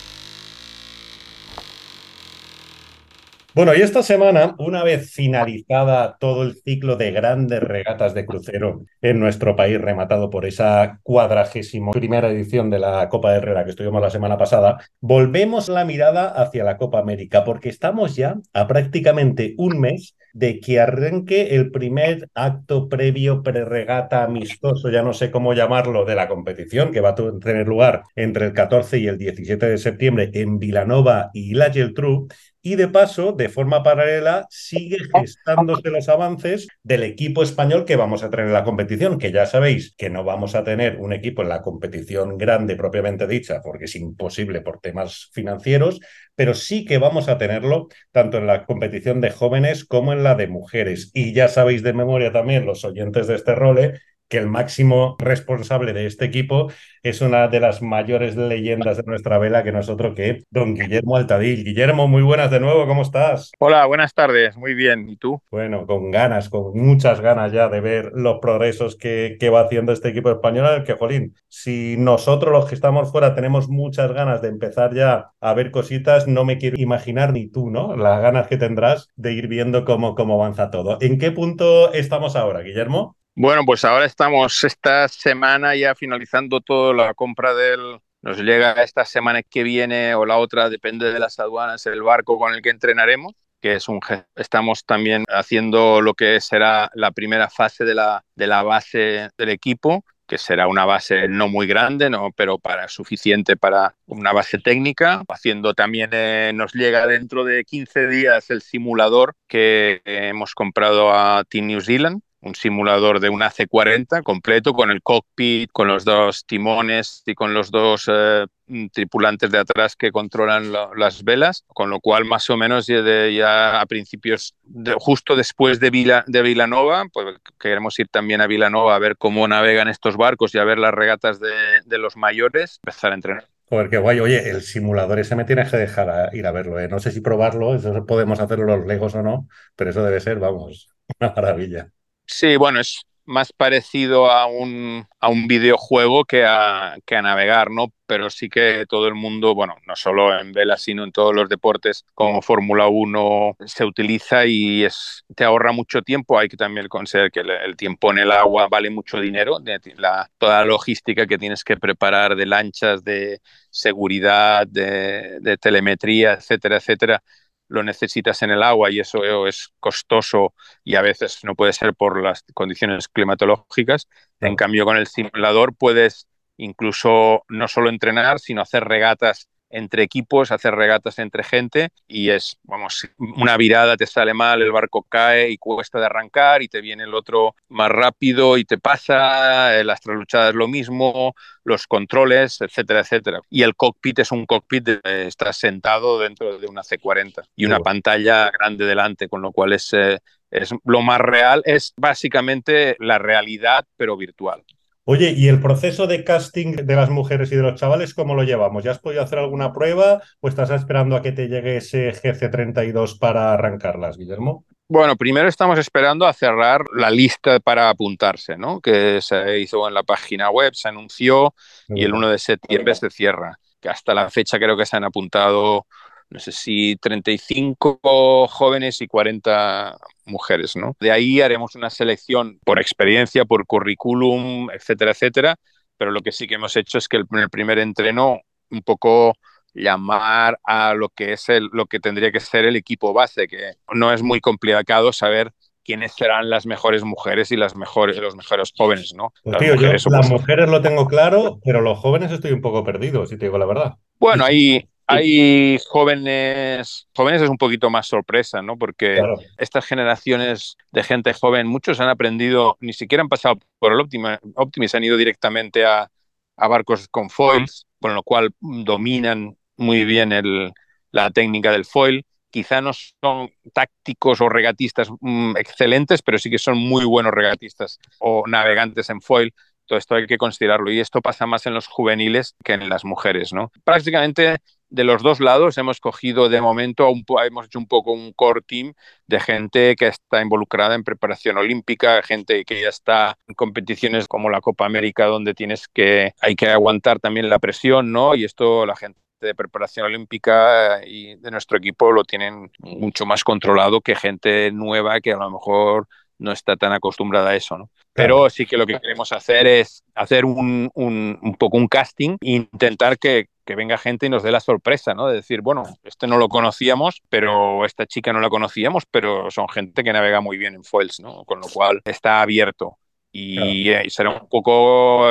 Bueno, 3.60 3.76
y 3.76 3.82
esta 3.82 4.04
semana, 4.04 4.56
una 4.58 4.86
vez 4.86 5.12
finalizada 5.12 6.16
todo 6.18 6.44
el 6.44 6.56
ciclo 6.56 6.96
de 6.96 7.12
grandes 7.12 7.62
regatas 7.62 8.14
de 8.14 8.26
crucero 8.26 8.86
en 9.02 9.20
nuestro 9.20 9.58
país, 9.58 9.82
rematado 9.82 10.30
por 10.30 10.46
esa 10.46 11.02
cuadragésimo 11.04 11.92
primera 11.92 12.30
edición 12.30 12.70
de 12.70 12.80
la 12.80 13.10
Copa 13.10 13.32
de 13.32 13.40
Herrera 13.40 13.66
que 13.66 13.72
estuvimos 13.72 14.02
la 14.02 14.12
semana 14.12 14.38
pasada, 14.38 14.78
volvemos 15.02 15.68
la 15.68 15.84
mirada 15.84 16.30
hacia 16.30 16.64
la 16.64 16.78
Copa 16.78 17.00
América, 17.00 17.44
porque 17.44 17.68
estamos 17.68 18.16
ya 18.16 18.38
a 18.54 18.66
prácticamente 18.66 19.56
un 19.58 19.78
mes 19.82 20.16
de 20.32 20.62
que 20.62 20.80
arranque 20.80 21.56
el 21.56 21.72
primer 21.72 22.30
acto 22.36 22.88
previo 22.88 23.44
pre-regata 23.44 24.24
amistoso, 24.24 24.90
ya 24.90 25.02
no 25.02 25.14
sé 25.14 25.32
cómo 25.32 25.54
llamarlo, 25.54 26.06
de 26.06 26.16
la 26.16 26.30
competición, 26.30 26.94
que 26.94 27.02
va 27.02 27.10
a 27.10 27.16
tener 27.16 27.68
lugar 27.68 28.04
entre 28.16 28.46
el 28.46 28.54
14 28.54 29.00
y 29.00 29.08
el 29.08 29.18
17 29.18 29.66
de 29.66 29.78
septiembre 29.78 30.30
en 30.34 30.60
Vilanova 30.60 31.30
y 31.34 31.56
La 31.56 31.72
Geltrú, 31.72 32.30
y 32.62 32.76
de 32.76 32.88
paso, 32.88 33.32
de 33.32 33.50
forma 33.50 33.84
paralela, 33.84 34.46
sigue 34.50 34.98
gestándose 35.14 35.90
los 35.90 36.10
avances 36.10 36.68
del 36.84 37.04
equipo 37.04 37.42
español 37.44 37.86
que 37.86 37.96
vamos 37.96 38.24
a 38.24 38.30
tener 38.30 38.48
en 38.48 38.54
la 38.54 38.64
competición, 38.64 39.18
que 39.18 39.32
ya 39.32 39.46
sabéis 39.46 39.94
que 39.96 40.10
no 40.10 40.24
vamos 40.24 40.56
a 40.56 40.64
tener 40.64 40.98
un 40.98 41.14
equipo 41.14 41.42
en 41.42 41.50
la 41.50 41.62
competición 41.62 42.38
grande 42.38 42.76
propiamente 42.76 43.28
dicha, 43.28 43.62
porque 43.62 43.86
es 43.86 43.96
imposible 43.96 44.62
por 44.62 44.80
temas 44.80 45.30
financieros, 45.32 46.00
pero 46.36 46.54
sí 46.54 46.86
que 46.86 46.98
vamos 46.98 47.30
a 47.30 47.38
tenerlo 47.38 47.88
tanto 48.12 48.38
en 48.38 48.48
la 48.48 48.66
competición 48.66 49.22
de 49.22 49.32
jóvenes 49.32 49.86
como 49.86 50.14
en 50.14 50.24
la 50.24 50.36
de 50.36 50.48
mujeres. 50.48 51.12
Y 51.14 51.34
ya 51.34 51.48
sabéis 51.48 51.84
de 51.84 51.94
memoria 51.94 52.32
también 52.32 52.66
los 52.66 52.84
oyentes 52.84 53.28
de 53.28 53.36
este 53.36 53.56
role 53.56 54.00
que 54.30 54.38
el 54.38 54.48
máximo 54.48 55.18
responsable 55.20 55.92
de 55.94 56.06
este 56.06 56.26
equipo 56.26 56.72
es 57.02 57.22
una 57.22 57.48
de 57.48 57.60
las 57.60 57.82
mayores 57.82 58.36
leyendas 58.36 58.98
de 58.98 59.04
nuestra 59.04 59.38
vela 59.40 59.64
que 59.64 59.72
nosotros 59.72 60.14
que 60.16 60.44
don 60.52 60.76
Guillermo 60.76 61.16
Altadil. 61.16 61.64
Guillermo, 61.64 62.08
muy 62.08 62.22
buenas 62.22 62.52
de 62.52 62.60
nuevo, 62.60 62.86
¿cómo 62.88 63.02
estás? 63.02 63.52
Hola, 63.60 63.86
buenas 63.86 64.14
tardes, 64.14 64.56
muy 64.56 64.76
bien. 64.76 65.10
¿Y 65.10 65.18
tú? 65.18 65.42
Bueno, 65.50 65.88
con 65.88 66.12
ganas, 66.12 66.50
con 66.50 66.78
muchas 66.78 67.22
ganas 67.22 67.52
ya 67.52 67.70
de 67.70 67.82
ver 67.82 68.12
los 68.14 68.40
progresos 68.40 68.96
que, 68.96 69.38
que 69.40 69.50
va 69.50 69.62
haciendo 69.62 69.92
este 69.92 70.10
equipo 70.10 70.30
español, 70.30 70.84
que, 70.84 70.94
jolín, 70.94 71.36
si 71.48 71.96
nosotros 71.98 72.52
los 72.52 72.66
que 72.66 72.76
estamos 72.76 73.12
fuera 73.12 73.34
tenemos 73.34 73.68
muchas 73.68 74.12
ganas 74.14 74.42
de 74.42 74.50
empezar 74.50 74.94
ya 74.94 75.32
a 75.40 75.54
ver 75.54 75.72
cositas, 75.72 76.28
no 76.28 76.46
me 76.46 76.58
quiero 76.58 76.80
imaginar 76.80 77.34
ni 77.34 77.48
tú, 77.48 77.72
¿no? 77.72 77.96
Las 77.96 78.22
ganas 78.22 78.48
que 78.48 78.58
tendrás 78.58 79.10
de 79.16 79.34
ir 79.34 79.48
viendo 79.48 79.86
cómo, 79.86 80.14
cómo 80.14 80.36
avanza 80.36 80.70
todo. 80.70 80.98
¿En 81.02 81.18
qué 81.18 81.32
punto 81.32 81.92
estamos 81.94 82.36
ahora, 82.36 82.62
Guillermo? 82.62 83.16
Bueno, 83.42 83.64
pues 83.66 83.86
ahora 83.86 84.04
estamos 84.04 84.66
esta 84.66 85.08
semana 85.08 85.74
ya 85.74 85.96
finalizando 85.96 86.60
toda 86.60 86.94
la 86.94 87.14
compra 87.14 87.54
del... 87.54 88.02
Nos 88.22 88.38
llega 88.40 88.74
esta 88.84 89.06
semana 89.06 89.44
que 89.44 89.64
viene 89.64 90.14
o 90.14 90.26
la 90.26 90.36
otra, 90.36 90.70
depende 90.70 91.14
de 91.14 91.20
las 91.20 91.40
aduanas, 91.40 91.86
el 91.86 92.04
barco 92.04 92.38
con 92.38 92.54
el 92.54 92.62
que 92.62 92.70
entrenaremos, 92.70 93.32
que 93.62 93.76
es 93.76 93.88
un... 93.88 94.02
Estamos 94.36 94.84
también 94.84 95.24
haciendo 95.30 96.02
lo 96.02 96.16
que 96.16 96.42
será 96.42 96.92
la 96.96 97.12
primera 97.12 97.50
fase 97.50 97.86
de 97.86 97.96
la, 97.96 98.26
de 98.36 98.48
la 98.48 98.62
base 98.62 99.30
del 99.38 99.50
equipo, 99.50 100.04
que 100.28 100.38
será 100.38 100.68
una 100.68 100.84
base 100.84 101.30
no 101.30 101.48
muy 101.48 101.66
grande, 101.66 102.10
¿no? 102.10 102.34
pero 102.36 102.58
para, 102.58 102.90
suficiente 102.90 103.56
para 103.56 103.96
una 104.06 104.34
base 104.34 104.58
técnica. 104.58 105.24
Haciendo 105.30 105.74
también, 105.74 106.10
eh, 106.12 106.52
nos 106.54 106.74
llega 106.74 107.08
dentro 107.08 107.46
de 107.46 107.64
15 107.64 108.08
días 108.08 108.50
el 108.50 108.62
simulador 108.62 109.36
que 109.48 110.02
hemos 110.04 110.54
comprado 110.56 111.14
a 111.14 111.46
Team 111.50 111.68
New 111.68 111.80
Zealand 111.80 112.22
un 112.42 112.56
simulador 112.56 113.20
de 113.20 113.30
un 113.30 113.42
AC-40 113.42 114.24
completo 114.24 114.74
con 114.74 114.92
el 114.92 115.02
cockpit, 115.02 115.70
con 115.72 115.88
los 115.88 116.06
dos 116.06 116.46
timones 116.46 117.24
y 117.26 117.36
con 117.36 117.54
los 117.54 117.72
dos 117.72 118.10
eh, 118.12 118.46
tripulantes 118.92 119.52
de 119.52 119.58
atrás 119.58 119.96
que 119.96 120.12
controlan 120.12 120.72
las 120.72 121.24
velas, 121.24 121.66
con 121.68 121.90
lo 121.90 122.00
cual 122.00 122.26
más 122.26 122.50
o 122.50 122.58
menos 122.58 122.88
ya, 122.88 123.82
a 123.82 123.86
principios, 123.86 124.56
justo 125.00 125.36
después 125.36 125.80
de, 125.80 125.90
Vila, 125.90 126.24
de 126.28 126.42
Vilanova, 126.42 127.06
pues 127.12 127.38
queremos 127.60 127.98
ir 128.00 128.08
también 128.08 128.42
a 128.42 128.48
Vilanova 128.48 128.96
a 128.96 129.00
ver 129.00 129.18
cómo 129.18 129.48
navegan 129.48 129.88
estos 129.88 130.18
barcos 130.18 130.54
y 130.56 130.60
a 130.60 130.64
ver 130.64 130.78
las 130.78 130.94
regatas 130.94 131.40
de, 131.40 131.52
de 131.86 131.98
los 131.98 132.16
mayores, 132.16 132.80
empezar 132.84 133.12
a 133.12 133.16
entrenar. 133.16 133.48
Joder, 133.70 133.90
qué 133.90 133.98
guay. 134.00 134.20
Oye, 134.20 134.50
el 134.50 134.62
simulador 134.62 135.20
ese 135.20 135.36
me 135.36 135.46
tienes 135.46 135.70
que 135.70 135.78
dejar 135.78 136.36
ir 136.36 136.48
a 136.48 136.52
verlo. 136.52 136.80
¿eh? 136.80 136.88
No 136.88 137.00
sé 137.00 137.12
si 137.12 137.22
probarlo, 137.22 137.76
eso 137.76 138.06
podemos 138.08 138.40
hacerlo 138.40 138.66
los 138.66 138.88
Legos 138.88 139.14
o 139.14 139.22
no, 139.22 139.48
pero 139.76 139.92
eso 139.92 140.04
debe 140.04 140.20
ser, 140.20 140.40
vamos, 140.40 140.90
una 141.20 141.32
maravilla. 141.36 141.92
Sí, 142.32 142.58
bueno, 142.58 142.80
es 142.80 143.02
más 143.26 143.52
parecido 143.54 144.32
a 144.32 144.46
un, 144.48 145.06
a 145.20 145.30
un 145.30 145.48
videojuego 145.48 146.26
que 146.26 146.46
a, 146.46 146.96
que 147.06 147.16
a 147.16 147.22
navegar, 147.24 147.70
¿no? 147.72 147.92
Pero 148.06 148.30
sí 148.30 148.50
que 148.50 148.86
todo 148.88 149.08
el 149.08 149.16
mundo, 149.16 149.54
bueno, 149.56 149.76
no 149.88 149.96
solo 149.96 150.40
en 150.40 150.52
vela, 150.52 150.78
sino 150.78 151.04
en 151.04 151.12
todos 151.12 151.36
los 151.36 151.50
deportes 151.50 152.06
como 152.16 152.42
Fórmula 152.42 152.88
1 152.88 153.56
se 153.66 153.84
utiliza 153.86 154.46
y 154.46 154.84
es, 154.84 155.24
te 155.36 155.44
ahorra 155.44 155.72
mucho 155.72 156.02
tiempo. 156.04 156.38
Hay 156.40 156.50
que 156.50 156.58
también 156.58 156.88
considerar 156.88 157.32
que 157.32 157.42
el, 157.42 157.76
tiempo 157.78 158.12
en 158.12 158.20
el 158.20 158.32
agua 158.32 158.68
vale 158.70 158.90
mucho 158.90 159.20
dinero, 159.20 159.58
la, 159.98 160.30
toda 160.38 160.60
la 160.62 160.66
logística 160.66 161.26
que 161.28 161.38
tienes 161.38 161.64
que 161.64 161.78
preparar 161.78 162.36
de 162.36 162.46
lanchas, 162.46 163.04
de 163.04 163.42
seguridad, 163.72 164.68
de, 164.68 165.40
de 165.42 165.58
telemetría, 165.58 166.34
etcétera, 166.34 166.78
etcétera 166.78 167.24
lo 167.70 167.84
necesitas 167.84 168.42
en 168.42 168.52
el 168.52 168.64
agua 168.64 168.92
y 168.92 169.00
eso 169.00 169.48
es 169.48 169.74
costoso 169.80 170.54
y 170.84 170.96
a 170.96 171.02
veces 171.02 171.40
no 171.44 171.56
puede 171.56 171.74
ser 171.74 171.94
por 171.96 172.22
las 172.22 172.44
condiciones 172.54 173.08
climatológicas. 173.08 174.10
En 174.42 174.56
cambio, 174.56 174.86
con 174.86 174.98
el 174.98 175.08
simulador 175.08 175.76
puedes 175.76 176.28
incluso 176.58 177.46
no 177.48 177.68
solo 177.68 177.90
entrenar, 177.90 178.40
sino 178.40 178.62
hacer 178.62 178.84
regatas 178.84 179.50
entre 179.70 180.04
equipos, 180.04 180.52
hacer 180.52 180.76
regatas 180.76 181.20
entre 181.20 181.44
gente 181.44 181.90
y 182.08 182.30
es, 182.30 182.58
vamos, 182.64 183.08
una 183.18 183.58
virada 183.58 183.98
te 183.98 184.06
sale 184.06 184.34
mal, 184.34 184.62
el 184.62 184.72
barco 184.72 185.04
cae 185.04 185.50
y 185.50 185.58
cuesta 185.58 186.00
de 186.00 186.06
arrancar 186.06 186.62
y 186.62 186.68
te 186.68 186.82
viene 186.82 187.04
el 187.04 187.14
otro 187.14 187.56
más 187.70 187.90
rápido 187.90 188.58
y 188.58 188.66
te 188.66 188.78
pasa, 188.78 189.80
eh, 189.80 189.84
las 189.84 190.02
trasluchadas 190.02 190.56
lo 190.56 190.68
mismo, 190.68 191.34
los 191.64 191.88
controles, 191.88 192.62
etcétera, 192.62 193.02
etcétera. 193.02 193.42
Y 193.50 193.64
el 193.64 193.76
cockpit 193.76 194.20
es 194.20 194.32
un 194.32 194.46
cockpit, 194.46 194.84
de, 194.84 195.28
estás 195.28 195.58
sentado 195.58 196.20
dentro 196.20 196.58
de 196.58 196.68
una 196.68 196.82
C40 196.82 197.44
y 197.56 197.66
una 197.66 197.80
pantalla 197.80 198.50
grande 198.52 198.86
delante, 198.86 199.28
con 199.28 199.42
lo 199.42 199.52
cual 199.52 199.74
es, 199.74 199.94
eh, 199.94 200.20
es 200.52 200.72
lo 200.84 201.02
más 201.02 201.20
real, 201.20 201.62
es 201.66 201.94
básicamente 201.98 202.96
la 203.00 203.20
realidad 203.20 203.86
pero 203.98 204.18
virtual. 204.18 204.64
Oye, 205.12 205.34
¿y 205.36 205.48
el 205.48 205.60
proceso 205.60 206.06
de 206.06 206.24
casting 206.24 206.76
de 206.86 206.96
las 206.96 207.10
mujeres 207.10 207.52
y 207.52 207.56
de 207.56 207.64
los 207.64 207.80
chavales, 207.80 208.14
cómo 208.14 208.36
lo 208.36 208.44
llevamos? 208.44 208.84
¿Ya 208.84 208.92
has 208.92 209.00
podido 209.00 209.24
hacer 209.24 209.40
alguna 209.40 209.74
prueba 209.74 210.22
o 210.40 210.48
estás 210.48 210.70
esperando 210.70 211.16
a 211.16 211.24
que 211.24 211.32
te 211.32 211.48
llegue 211.48 211.78
ese 211.78 212.12
GC32 212.14 213.18
para 213.18 213.52
arrancarlas, 213.52 214.20
Guillermo? 214.20 214.66
Bueno, 214.88 215.16
primero 215.16 215.48
estamos 215.48 215.80
esperando 215.80 216.28
a 216.28 216.34
cerrar 216.34 216.84
la 216.94 217.10
lista 217.10 217.60
para 217.60 217.90
apuntarse, 217.90 218.56
¿no? 218.56 218.82
Que 218.82 219.20
se 219.20 219.58
hizo 219.58 219.88
en 219.88 219.96
la 219.96 220.04
página 220.04 220.52
web, 220.52 220.76
se 220.76 220.90
anunció 220.90 221.56
y 221.88 222.04
el 222.04 222.14
1 222.14 222.30
de 222.30 222.38
septiembre 222.38 222.94
se 222.94 223.10
cierra. 223.10 223.58
Que 223.80 223.90
hasta 223.90 224.14
la 224.14 224.30
fecha 224.30 224.60
creo 224.60 224.78
que 224.78 224.86
se 224.86 224.96
han 224.96 225.06
apuntado 225.06 225.88
no 226.30 226.40
sé 226.40 226.52
si 226.52 226.96
35 226.98 228.48
jóvenes 228.48 229.02
y 229.02 229.08
40 229.08 229.98
mujeres, 230.30 230.76
¿no? 230.76 230.96
De 231.00 231.12
ahí 231.12 231.42
haremos 231.42 231.76
una 231.76 231.90
selección 231.90 232.60
por 232.64 232.80
experiencia, 232.80 233.46
por 233.46 233.66
currículum, 233.66 234.70
etcétera, 234.72 235.12
etcétera, 235.12 235.56
pero 235.98 236.12
lo 236.12 236.22
que 236.22 236.32
sí 236.32 236.48
que 236.48 236.56
hemos 236.56 236.76
hecho 236.76 236.98
es 236.98 237.08
que 237.08 237.18
el, 237.18 237.26
el 237.32 237.50
primer 237.50 237.80
entreno 237.80 238.40
un 238.72 238.82
poco 238.82 239.34
llamar 239.74 240.60
a 240.64 240.94
lo 240.94 241.10
que 241.10 241.34
es 241.34 241.50
el, 241.50 241.70
lo 241.72 241.86
que 241.86 242.00
tendría 242.00 242.32
que 242.32 242.40
ser 242.40 242.66
el 242.66 242.76
equipo 242.76 243.14
base, 243.14 243.48
que 243.48 243.74
no 243.94 244.12
es 244.12 244.22
muy 244.22 244.40
complicado 244.40 245.14
saber 245.14 245.52
quiénes 245.84 246.14
serán 246.14 246.50
las 246.50 246.66
mejores 246.66 247.04
mujeres 247.04 247.52
y 247.52 247.58
las 247.58 247.76
mejores, 247.76 248.18
los 248.18 248.36
mejores 248.36 248.72
jóvenes, 248.78 249.14
¿no? 249.16 249.34
Pues 249.44 249.60
las, 249.60 249.72
mujeres, 249.72 250.06
las 250.10 250.30
mujeres 250.30 250.70
lo 250.70 250.82
tengo 250.82 251.08
claro, 251.08 251.60
pero 251.64 251.82
los 251.82 251.98
jóvenes 251.98 252.32
estoy 252.32 252.52
un 252.52 252.62
poco 252.62 252.84
perdido, 252.84 253.26
si 253.26 253.38
te 253.38 253.46
digo 253.46 253.58
la 253.58 253.66
verdad. 253.66 253.96
Bueno, 254.20 254.46
ahí 254.46 254.88
hay 255.10 255.80
jóvenes, 255.88 257.08
jóvenes 257.16 257.42
es 257.42 257.50
un 257.50 257.58
poquito 257.58 257.90
más 257.90 258.08
sorpresa, 258.08 258.62
¿no? 258.62 258.78
Porque 258.78 259.20
estas 259.58 259.86
generaciones 259.86 260.78
de 260.92 261.04
gente 261.04 261.34
joven, 261.34 261.66
muchos 261.66 262.00
han 262.00 262.10
aprendido, 262.10 262.78
ni 262.80 262.94
siquiera 262.94 263.24
han 263.24 263.30
pasado 263.30 263.58
por 263.80 263.92
el 263.92 264.00
Optima, 264.00 264.40
Optimis, 264.56 264.94
han 264.94 265.04
ido 265.04 265.18
directamente 265.18 265.84
a, 265.84 266.12
a 266.58 266.68
barcos 266.68 267.08
con 267.08 267.32
foils, 267.32 267.88
con 268.00 268.14
lo 268.14 268.22
cual 268.22 268.52
dominan 268.60 269.58
muy 269.78 270.06
bien 270.06 270.32
el, 270.32 270.74
la 271.12 271.32
técnica 271.32 271.72
del 271.72 271.86
foil. 271.86 272.24
Quizá 272.52 272.82
no 272.82 272.92
son 272.94 273.50
tácticos 273.74 274.42
o 274.42 274.50
regatistas 274.50 275.10
mm, 275.22 275.58
excelentes, 275.58 276.22
pero 276.22 276.38
sí 276.38 276.52
que 276.52 276.60
son 276.60 276.78
muy 276.78 277.04
buenos 277.06 277.34
regatistas 277.34 278.00
o 278.20 278.44
navegantes 278.48 279.10
en 279.10 279.22
foil. 279.22 279.54
Todo 279.86 279.98
esto 279.98 280.14
hay 280.14 280.28
que 280.28 280.38
considerarlo 280.38 280.92
y 280.92 281.00
esto 281.00 281.20
pasa 281.20 281.48
más 281.48 281.66
en 281.66 281.74
los 281.74 281.88
juveniles 281.88 282.56
que 282.64 282.74
en 282.74 282.90
las 282.90 283.06
mujeres, 283.06 283.54
¿no? 283.54 283.72
Prácticamente 283.84 284.58
de 284.90 285.04
los 285.04 285.22
dos 285.22 285.40
lados 285.40 285.78
hemos 285.78 286.00
cogido 286.00 286.50
de 286.50 286.62
momento, 286.62 287.12
hemos 287.46 287.66
hecho 287.66 287.80
un 287.80 287.88
poco 287.88 288.12
un 288.12 288.34
core 288.34 288.62
team 288.62 288.94
de 289.28 289.40
gente 289.40 289.96
que 289.96 290.08
está 290.08 290.42
involucrada 290.42 290.96
en 290.96 291.04
preparación 291.04 291.58
olímpica, 291.58 292.22
gente 292.24 292.66
que 292.66 292.82
ya 292.82 292.90
está 292.90 293.38
en 293.48 293.56
competiciones 293.56 294.28
como 294.28 294.50
la 294.50 294.62
Copa 294.62 294.86
América 294.86 295.26
donde 295.26 295.54
tienes 295.54 295.88
que, 295.88 296.34
hay 296.42 296.56
que 296.56 296.70
aguantar 296.70 297.20
también 297.20 297.50
la 297.50 297.60
presión, 297.60 298.12
¿no? 298.12 298.36
Y 298.36 298.46
esto 298.46 298.86
la 298.86 298.96
gente 298.96 299.20
de 299.42 299.56
preparación 299.56 300.06
olímpica 300.06 301.02
y 301.06 301.36
de 301.36 301.52
nuestro 301.52 301.78
equipo 301.78 302.12
lo 302.12 302.24
tienen 302.24 302.72
mucho 302.80 303.26
más 303.26 303.44
controlado 303.44 304.02
que 304.02 304.16
gente 304.16 304.72
nueva 304.72 305.22
que 305.22 305.34
a 305.34 305.38
lo 305.38 305.50
mejor 305.50 306.08
no 306.40 306.52
está 306.52 306.78
tan 306.78 306.94
acostumbrada 306.94 307.50
a 307.50 307.56
eso, 307.56 307.78
¿no? 307.78 307.90
Pero 308.14 308.50
sí 308.50 308.66
que 308.66 308.78
lo 308.78 308.86
que 308.86 309.00
queremos 309.00 309.32
hacer 309.32 309.68
es 309.68 310.04
hacer 310.16 310.46
un, 310.46 310.90
un, 310.94 311.38
un 311.42 311.56
poco 311.56 311.78
un 311.78 311.88
casting 311.88 312.38
e 312.42 312.52
intentar 312.52 313.18
que, 313.18 313.48
que 313.70 313.76
venga 313.76 314.00
gente 314.00 314.26
y 314.26 314.30
nos 314.30 314.42
dé 314.42 314.52
la 314.52 314.62
sorpresa, 314.62 315.14
¿no? 315.14 315.28
De 315.28 315.36
decir, 315.36 315.62
bueno, 315.62 315.84
este 316.04 316.26
no 316.26 316.40
lo 316.40 316.50
conocíamos, 316.50 317.22
pero 317.30 317.86
esta 317.86 318.08
chica 318.08 318.34
no 318.34 318.40
la 318.40 318.50
conocíamos, 318.50 319.04
pero 319.06 319.52
son 319.52 319.70
gente 319.70 320.04
que 320.04 320.12
navega 320.12 320.42
muy 320.42 320.58
bien 320.58 320.74
en 320.74 320.84
foils, 320.84 321.20
¿no? 321.20 321.46
Con 321.46 321.60
lo 321.60 321.68
cual 321.68 322.02
está 322.04 322.42
abierto. 322.42 322.98
Y, 323.32 323.92
eh, 323.92 324.10
será 324.10 324.32
un 324.32 324.50
poco 324.50 325.30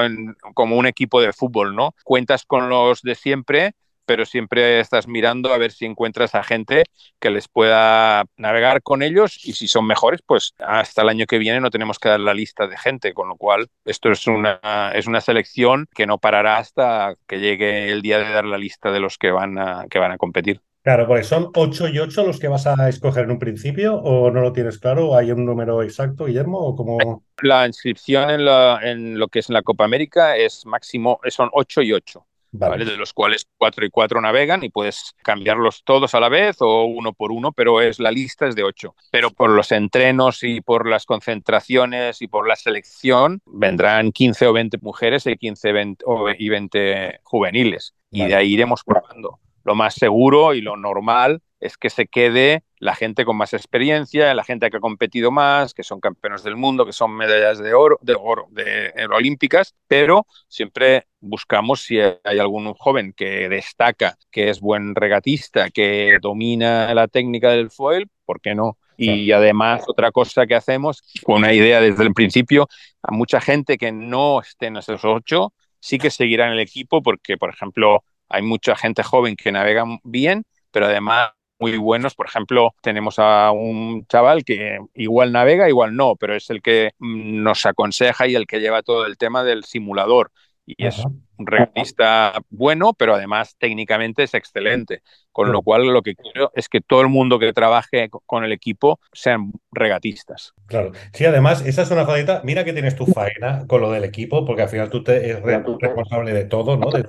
como 0.55 0.77
un 0.77 0.87
equipo 0.87 1.21
de 1.21 1.33
fútbol, 1.33 1.75
¿no? 1.75 1.97
Cuentas 2.05 2.45
con 2.45 2.69
los 2.69 3.03
de 3.03 3.17
siempre, 3.17 3.73
pero 4.09 4.25
siempre 4.25 4.81
estás 4.81 5.07
mirando 5.07 5.53
a 5.53 5.59
ver 5.59 5.71
si 5.71 5.85
encuentras 5.85 6.35
a 6.35 6.43
gente 6.43 6.85
que 7.21 7.29
les 7.29 7.47
pueda 7.47 8.25
navegar 8.39 8.83
con 8.83 9.03
ellos 9.03 9.39
y 9.45 9.53
si 9.53 9.69
son 9.69 9.87
mejores, 9.87 10.23
pues 10.25 10.55
hasta 10.59 11.03
el 11.03 11.11
año 11.11 11.27
que 11.27 11.37
viene 11.37 11.61
no 11.61 11.69
tenemos 11.69 11.99
que 11.99 12.09
dar 12.09 12.19
la 12.19 12.33
lista 12.33 12.67
de 12.67 12.79
gente, 12.79 13.13
con 13.13 13.29
lo 13.29 13.37
cual 13.37 13.69
esto 13.85 14.11
es 14.11 14.27
una, 14.27 14.93
es 14.95 15.07
una 15.07 15.21
selección 15.21 15.89
que 15.95 16.07
no 16.07 16.17
parará 16.17 16.57
hasta 16.57 17.17
que 17.27 17.39
llegue 17.39 17.91
el 17.93 18.01
día 18.01 18.19
de 18.19 18.33
dar 18.33 18.47
la 18.47 18.57
lista 18.57 18.91
de 18.91 19.01
los 19.01 19.19
que 19.19 19.31
van 19.31 19.59
a, 19.59 19.85
que 19.91 19.99
van 19.99 20.13
a 20.13 20.17
competir. 20.17 20.63
Claro, 20.83 21.07
porque 21.07 21.25
son 21.25 21.51
8 21.55 21.89
y 21.89 21.99
8 21.99 22.25
los 22.25 22.39
que 22.39 22.49
vas 22.49 22.67
a 22.67 22.89
escoger 22.89 23.25
en 23.25 23.33
un 23.33 23.39
principio 23.39 23.97
o 23.97 24.31
no 24.31 24.41
lo 24.41 24.55
tienes 24.55 24.79
claro, 24.79 25.15
¿hay 25.15 25.31
un 25.33 25.45
número 25.45 25.83
exacto, 25.83 26.25
Guillermo? 26.25 26.59
O 26.61 26.75
como... 26.75 27.25
La 27.43 27.67
inscripción 27.67 28.31
en, 28.31 28.47
la, 28.47 28.81
en 28.83 29.19
lo 29.19 29.29
que 29.29 29.41
es 29.41 29.51
en 29.51 29.55
la 29.55 29.63
Copa 29.63 29.85
América 29.85 30.35
es 30.39 30.65
máximo, 30.65 31.21
son 31.29 31.51
8 31.53 31.83
y 31.83 31.93
8 31.93 32.25
de 32.51 32.97
los 32.97 33.13
cuales 33.13 33.47
cuatro 33.57 33.85
y 33.85 33.91
cuatro 33.91 34.21
navegan 34.21 34.65
y 34.65 34.71
puedes 34.71 35.15
cambiarlos 35.23 35.83
todos 35.85 36.15
a 36.15 36.21
la 36.21 36.29
vez 36.29 36.57
o 36.61 36.85
uno 36.85 37.13
por 37.13 37.33
uno, 37.33 37.53
pero 37.53 37.81
es 37.81 37.99
la 38.01 38.11
lista 38.11 38.47
es 38.47 38.55
de 38.55 38.65
ocho. 38.65 38.95
Pero 39.11 39.31
por 39.31 39.51
los 39.51 39.73
entrenos 39.73 40.43
y 40.43 40.61
por 40.61 40.89
las 40.89 41.05
concentraciones 41.07 42.23
y 42.23 42.29
por 42.29 42.49
la 42.49 42.57
selección 42.57 43.41
vendrán 43.47 44.13
15 44.13 44.47
o 44.47 44.53
20 44.53 44.79
mujeres 44.81 45.27
y 45.27 45.37
15 45.37 45.73
20, 45.73 46.05
y 46.39 46.49
20 46.49 47.21
juveniles. 47.23 47.95
Y 48.11 48.25
de 48.27 48.35
ahí 48.35 48.55
iremos 48.55 48.83
probando. 48.85 49.39
Lo 49.65 49.75
más 49.75 49.95
seguro 49.95 50.55
y 50.55 50.61
lo 50.61 50.77
normal 50.77 51.41
es 51.61 51.77
que 51.77 51.91
se 51.91 52.07
quede 52.07 52.63
la 52.79 52.95
gente 52.95 53.25
con 53.25 53.37
más 53.37 53.53
experiencia, 53.53 54.33
la 54.35 54.45
gente 54.45 54.71
que 54.71 54.77
ha 54.77 54.81
competido 54.81 55.31
más, 55.31 55.75
que 55.75 55.83
son 55.83 56.01
campeones 56.01 56.45
del 56.45 56.57
mundo, 56.57 56.87
que 56.87 56.93
son 56.93 57.13
medallas 57.17 57.59
de 57.59 57.75
oro, 57.75 57.99
de 58.01 58.15
oro, 58.15 58.47
de, 58.51 58.93
olímpicas, 59.13 59.75
pero 59.89 60.27
siempre 60.47 61.07
buscamos 61.21 61.83
si 61.83 61.99
hay 61.99 62.39
algún 62.39 62.73
joven 62.75 63.13
que 63.13 63.49
destaca, 63.49 64.17
que 64.31 64.51
es 64.51 64.61
buen 64.61 64.95
regatista, 64.95 65.71
que 65.71 66.19
domina 66.23 66.95
la 66.95 67.09
técnica 67.09 67.51
del 67.51 67.71
foil, 67.71 68.09
¿por 68.25 68.41
qué 68.41 68.55
no? 68.55 68.79
Y 69.01 69.31
además, 69.31 69.85
otra 69.87 70.11
cosa 70.11 70.45
que 70.47 70.57
hacemos, 70.57 71.05
con 71.23 71.37
una 71.37 71.53
idea 71.53 71.81
desde 71.81 72.03
el 72.03 72.13
principio, 72.13 72.67
a 73.01 73.13
mucha 73.13 73.41
gente 73.41 73.79
que 73.79 73.93
no 73.93 74.41
esté 74.41 74.67
en 74.67 74.77
esos 74.77 75.05
ocho, 75.05 75.53
sí 75.79 75.99
que 75.99 76.11
seguirá 76.11 76.47
en 76.49 76.55
el 76.55 76.59
equipo, 76.59 77.01
porque, 77.01 77.37
por 77.37 77.51
ejemplo, 77.51 78.03
hay 78.29 78.43
mucha 78.43 78.77
gente 78.77 79.03
joven 79.03 79.37
que 79.37 79.53
navega 79.53 79.85
bien, 80.05 80.45
pero 80.71 80.87
además 80.87 81.33
muy 81.59 81.77
buenos. 81.77 82.15
Por 82.15 82.27
ejemplo, 82.27 82.75
tenemos 82.81 83.19
a 83.19 83.51
un 83.53 84.07
chaval 84.07 84.45
que 84.45 84.79
igual 84.95 85.33
navega, 85.33 85.69
igual 85.69 85.97
no, 85.97 86.17
pero 86.17 86.35
es 86.37 86.51
el 86.51 86.63
que 86.63 86.93
mm, 86.99 87.43
nos 87.43 87.67
aconseja 87.67 88.27
y 88.27 88.35
el 88.35 88.47
que 88.47 88.61
lleva 88.61 88.83
todo 88.83 89.07
el 89.07 89.17
tema 89.19 89.45
del 89.45 89.65
simulador. 89.65 90.31
Y 90.67 90.87
es 90.87 91.03
un 91.39 91.47
regatista 91.47 92.35
bueno, 92.51 92.93
pero 92.93 93.15
además 93.15 93.57
técnicamente 93.59 94.25
es 94.25 94.35
excelente. 94.35 95.03
Con 95.31 95.53
lo 95.53 95.63
cual 95.63 95.87
lo 95.87 96.03
que 96.03 96.17
quiero 96.17 96.51
es 96.55 96.69
que 96.69 96.81
todo 96.81 97.01
el 97.01 97.09
mundo 97.09 97.39
que 97.39 97.53
trabaje 97.53 98.09
con 98.27 98.43
el 98.43 98.51
equipo 98.51 98.99
sean 99.13 99.53
regatistas. 99.71 100.53
Claro. 100.67 100.91
Sí, 101.13 101.25
además, 101.27 101.65
esa 101.65 101.83
es 101.83 101.91
una 101.93 102.05
faceta. 102.05 102.41
Mira 102.43 102.65
que 102.65 102.73
tienes 102.73 102.97
tu 102.97 103.07
faena 103.07 103.65
con 103.69 103.81
lo 103.81 103.93
del 103.93 104.03
equipo, 104.03 104.45
porque 104.45 104.63
al 104.63 104.69
final 104.69 104.91
tú 104.91 105.05
te 105.05 105.31
eres 105.31 105.43
responsable 105.43 106.33
de 106.33 106.45
todo, 106.45 106.77
¿no? 106.77 106.91
De, 106.91 107.05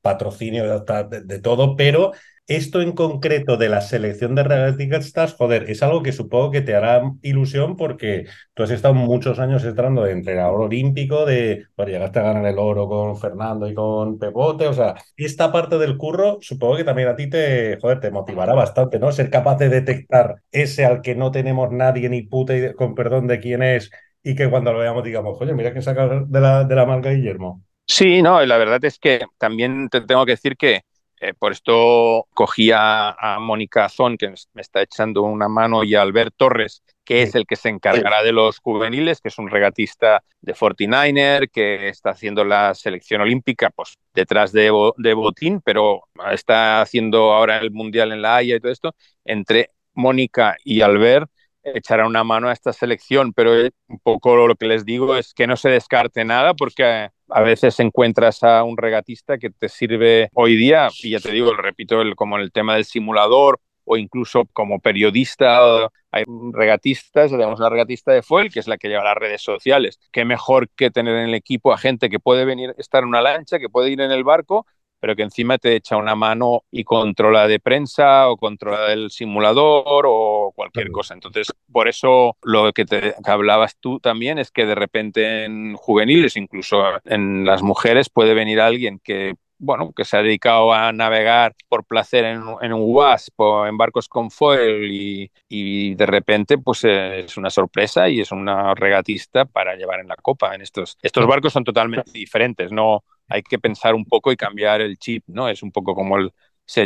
patrocinio, 0.00 0.64
de, 0.64 1.20
de 1.24 1.38
todo, 1.40 1.76
pero 1.76 2.12
esto 2.46 2.82
en 2.82 2.92
concreto 2.92 3.56
de 3.56 3.70
la 3.70 3.80
selección 3.80 4.34
de 4.34 4.42
regatistas, 4.42 5.34
joder, 5.34 5.70
es 5.70 5.82
algo 5.82 6.02
que 6.02 6.12
supongo 6.12 6.50
que 6.50 6.60
te 6.60 6.74
hará 6.74 7.02
ilusión 7.22 7.76
porque 7.76 8.26
tú 8.52 8.62
has 8.62 8.70
estado 8.70 8.92
muchos 8.92 9.38
años 9.38 9.64
entrando 9.64 10.02
de 10.02 10.12
entrenador 10.12 10.60
olímpico, 10.60 11.24
de, 11.24 11.66
bueno, 11.76 11.92
llegaste 11.92 12.18
a 12.18 12.22
ganar 12.22 12.44
el 12.46 12.58
oro 12.58 12.86
con 12.86 13.16
Fernando 13.16 13.66
y 13.66 13.73
con 13.74 14.18
Pepote, 14.18 14.66
o 14.66 14.72
sea, 14.72 14.94
esta 15.16 15.52
parte 15.52 15.78
del 15.78 15.96
curro 15.96 16.38
supongo 16.40 16.76
que 16.76 16.84
también 16.84 17.08
a 17.08 17.16
ti 17.16 17.28
te, 17.28 17.78
joder, 17.80 18.00
te 18.00 18.10
motivará 18.10 18.54
bastante, 18.54 18.98
¿no? 18.98 19.12
Ser 19.12 19.30
capaz 19.30 19.56
de 19.56 19.68
detectar 19.68 20.36
ese 20.52 20.84
al 20.84 21.02
que 21.02 21.14
no 21.14 21.30
tenemos 21.30 21.70
nadie 21.72 22.08
ni 22.08 22.22
puta 22.22 22.54
con 22.74 22.94
perdón 22.94 23.26
de 23.26 23.40
quién 23.40 23.62
es 23.62 23.90
y 24.22 24.34
que 24.34 24.48
cuando 24.48 24.72
lo 24.72 24.78
veamos 24.78 25.04
digamos, 25.04 25.38
oye, 25.40 25.54
mira 25.54 25.74
que 25.74 25.82
saca 25.82 26.08
de 26.26 26.40
la, 26.40 26.64
de 26.64 26.74
la 26.74 26.86
marca 26.86 27.10
Guillermo. 27.10 27.62
Sí, 27.86 28.22
no, 28.22 28.44
la 28.44 28.56
verdad 28.56 28.82
es 28.84 28.98
que 28.98 29.20
también 29.38 29.88
te 29.90 30.00
tengo 30.00 30.24
que 30.24 30.32
decir 30.32 30.56
que 30.56 30.82
eh, 31.24 31.34
por 31.38 31.52
esto 31.52 32.26
cogí 32.34 32.70
a, 32.74 33.38
Mónica 33.40 33.86
Azón, 33.86 34.18
que 34.18 34.28
me 34.52 34.60
está 34.60 34.82
echando 34.82 35.22
una 35.22 35.48
mano, 35.48 35.82
y 35.82 35.94
a 35.94 36.02
Albert 36.02 36.34
Torres, 36.36 36.82
que 37.02 37.22
es 37.22 37.34
el 37.34 37.46
que 37.46 37.56
se 37.56 37.70
encargará 37.70 38.22
de 38.22 38.32
los 38.32 38.58
juveniles, 38.58 39.20
que 39.22 39.28
es 39.28 39.38
un 39.38 39.48
regatista 39.48 40.22
de 40.42 40.54
49er, 40.54 41.50
que 41.50 41.88
está 41.88 42.10
haciendo 42.10 42.44
la 42.44 42.74
selección 42.74 43.22
olímpica 43.22 43.70
pues, 43.70 43.96
detrás 44.12 44.52
de, 44.52 44.70
de 44.98 45.14
Botín, 45.14 45.62
pero 45.62 46.02
está 46.30 46.82
haciendo 46.82 47.32
ahora 47.32 47.58
el 47.58 47.70
Mundial 47.70 48.12
en 48.12 48.20
la 48.20 48.36
Haya 48.36 48.56
y 48.56 48.60
todo 48.60 48.72
esto. 48.72 48.94
Entre 49.24 49.70
Mónica 49.94 50.56
y 50.62 50.82
Albert 50.82 51.30
echará 51.62 52.06
una 52.06 52.22
mano 52.24 52.48
a 52.48 52.52
esta 52.52 52.72
selección, 52.74 53.32
pero 53.32 53.52
un 53.88 53.98
poco 54.00 54.46
lo 54.46 54.56
que 54.56 54.66
les 54.66 54.84
digo 54.84 55.16
es 55.16 55.32
que 55.32 55.46
no 55.46 55.56
se 55.56 55.70
descarte 55.70 56.24
nada 56.24 56.52
porque 56.52 57.08
a 57.28 57.42
veces 57.42 57.78
encuentras 57.80 58.42
a 58.42 58.64
un 58.64 58.76
regatista 58.76 59.38
que 59.38 59.50
te 59.50 59.68
sirve 59.68 60.28
hoy 60.34 60.56
día, 60.56 60.88
y 61.02 61.10
ya 61.10 61.20
te 61.20 61.32
digo, 61.32 61.54
repito, 61.54 62.00
el, 62.00 62.14
como 62.14 62.38
el 62.38 62.52
tema 62.52 62.74
del 62.74 62.84
simulador 62.84 63.60
o 63.84 63.96
incluso 63.96 64.44
como 64.52 64.80
periodista, 64.80 65.90
hay 66.10 66.24
regatistas, 66.52 67.30
tenemos 67.30 67.60
la 67.60 67.68
regatista 67.68 68.12
de 68.12 68.22
Fuel, 68.22 68.50
que 68.50 68.60
es 68.60 68.66
la 68.66 68.78
que 68.78 68.88
lleva 68.88 69.04
las 69.04 69.16
redes 69.16 69.42
sociales. 69.42 69.98
Qué 70.10 70.24
mejor 70.24 70.70
que 70.70 70.90
tener 70.90 71.16
en 71.16 71.28
el 71.28 71.34
equipo 71.34 71.72
a 71.72 71.78
gente 71.78 72.08
que 72.08 72.18
puede 72.18 72.44
venir, 72.44 72.74
estar 72.78 73.02
en 73.02 73.10
una 73.10 73.20
lancha, 73.20 73.58
que 73.58 73.68
puede 73.68 73.90
ir 73.90 74.00
en 74.00 74.10
el 74.10 74.24
barco 74.24 74.66
pero 75.04 75.16
que 75.16 75.22
encima 75.22 75.58
te 75.58 75.76
echa 75.76 75.98
una 75.98 76.14
mano 76.14 76.62
y 76.70 76.82
controla 76.82 77.46
de 77.46 77.60
prensa 77.60 78.30
o 78.30 78.38
controla 78.38 78.88
del 78.88 79.10
simulador 79.10 80.06
o 80.08 80.50
cualquier 80.56 80.90
cosa. 80.90 81.12
Entonces, 81.12 81.52
por 81.70 81.88
eso 81.88 82.38
lo 82.42 82.72
que, 82.72 82.86
te, 82.86 83.14
hablabas 83.26 83.76
tú 83.78 84.00
también 84.00 84.38
es 84.38 84.50
que 84.50 84.64
de 84.64 84.74
repente 84.74 85.44
en 85.44 85.74
juveniles, 85.76 86.38
incluso 86.38 86.82
en 87.04 87.44
las 87.44 87.62
mujeres, 87.62 88.08
puede 88.08 88.32
venir 88.32 88.62
alguien 88.62 88.98
que 88.98 89.34
bueno, 89.58 89.92
que 89.92 90.04
se 90.04 90.16
ha 90.16 90.22
dedicado 90.22 90.72
a 90.72 90.92
navegar 90.92 91.54
por 91.68 91.84
placer 91.84 92.24
en, 92.24 92.42
en 92.60 92.72
un 92.72 92.82
WASP 92.94 93.40
o 93.40 93.66
en 93.66 93.76
barcos 93.76 94.08
con 94.08 94.30
foil 94.30 94.90
y, 94.90 95.30
y, 95.48 95.94
de 95.94 96.06
repente 96.06 96.58
pues 96.58 96.84
es 96.84 97.36
una 97.36 97.50
sorpresa 97.50 98.08
y 98.08 98.20
es 98.20 98.32
una 98.32 98.74
regatista 98.74 99.44
para 99.44 99.76
llevar 99.76 100.00
en 100.00 100.08
la 100.08 100.16
copa. 100.16 100.54
En 100.54 100.62
estos, 100.62 100.98
estos 101.02 101.26
barcos 101.26 101.52
son 101.52 101.64
totalmente 101.64 102.10
diferentes, 102.12 102.72
no, 102.72 103.04
hay 103.28 103.42
que 103.42 103.58
pensar 103.58 103.94
un 103.94 104.04
poco 104.04 104.32
y 104.32 104.36
cambiar 104.36 104.80
el 104.80 104.98
chip, 104.98 105.24
¿no? 105.28 105.48
Es 105.48 105.62
un 105.62 105.72
poco 105.72 105.94
como 105.94 106.16
el 106.18 106.32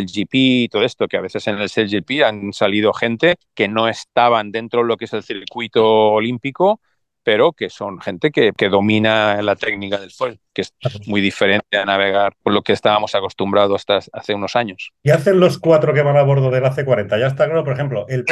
GP 0.07 0.38
y 0.64 0.68
todo 0.68 0.85
esto, 0.85 1.07
que 1.09 1.16
a 1.16 1.21
veces 1.21 1.47
en 1.47 1.59
el 1.59 1.68
GP 1.68 2.25
han 2.25 2.52
salido 2.52 2.92
gente 2.92 3.37
que 3.54 3.68
no 3.68 3.88
estaban 3.88 4.50
dentro 4.52 4.80
de 4.83 4.87
lo 4.88 4.97
que 4.97 5.04
es 5.07 5.12
el 5.12 5.23
circuito 5.23 5.85
olímpico, 6.12 6.80
pero 7.22 7.52
que 7.52 7.70
son 7.70 8.00
gente 8.00 8.30
que, 8.30 8.52
que 8.56 8.68
domina 8.68 9.40
la 9.42 9.56
técnica 9.56 9.98
del 9.98 10.10
foil 10.10 10.40
que 10.58 10.62
es 10.62 11.06
muy 11.06 11.20
diferente 11.20 11.76
a 11.76 11.84
navegar 11.84 12.32
por 12.42 12.52
lo 12.52 12.62
que 12.62 12.72
estábamos 12.72 13.14
acostumbrados 13.14 13.80
hasta 13.80 14.00
hace 14.12 14.34
unos 14.34 14.56
años. 14.56 14.90
¿Y 15.04 15.10
hacen 15.10 15.38
los 15.38 15.58
cuatro 15.58 15.94
que 15.94 16.02
van 16.02 16.16
a 16.16 16.22
bordo 16.22 16.50
del 16.50 16.64
AC40? 16.64 17.20
Ya 17.20 17.28
está 17.28 17.46
claro, 17.46 17.62
por 17.62 17.74
ejemplo, 17.74 18.07
¿el 18.09 18.24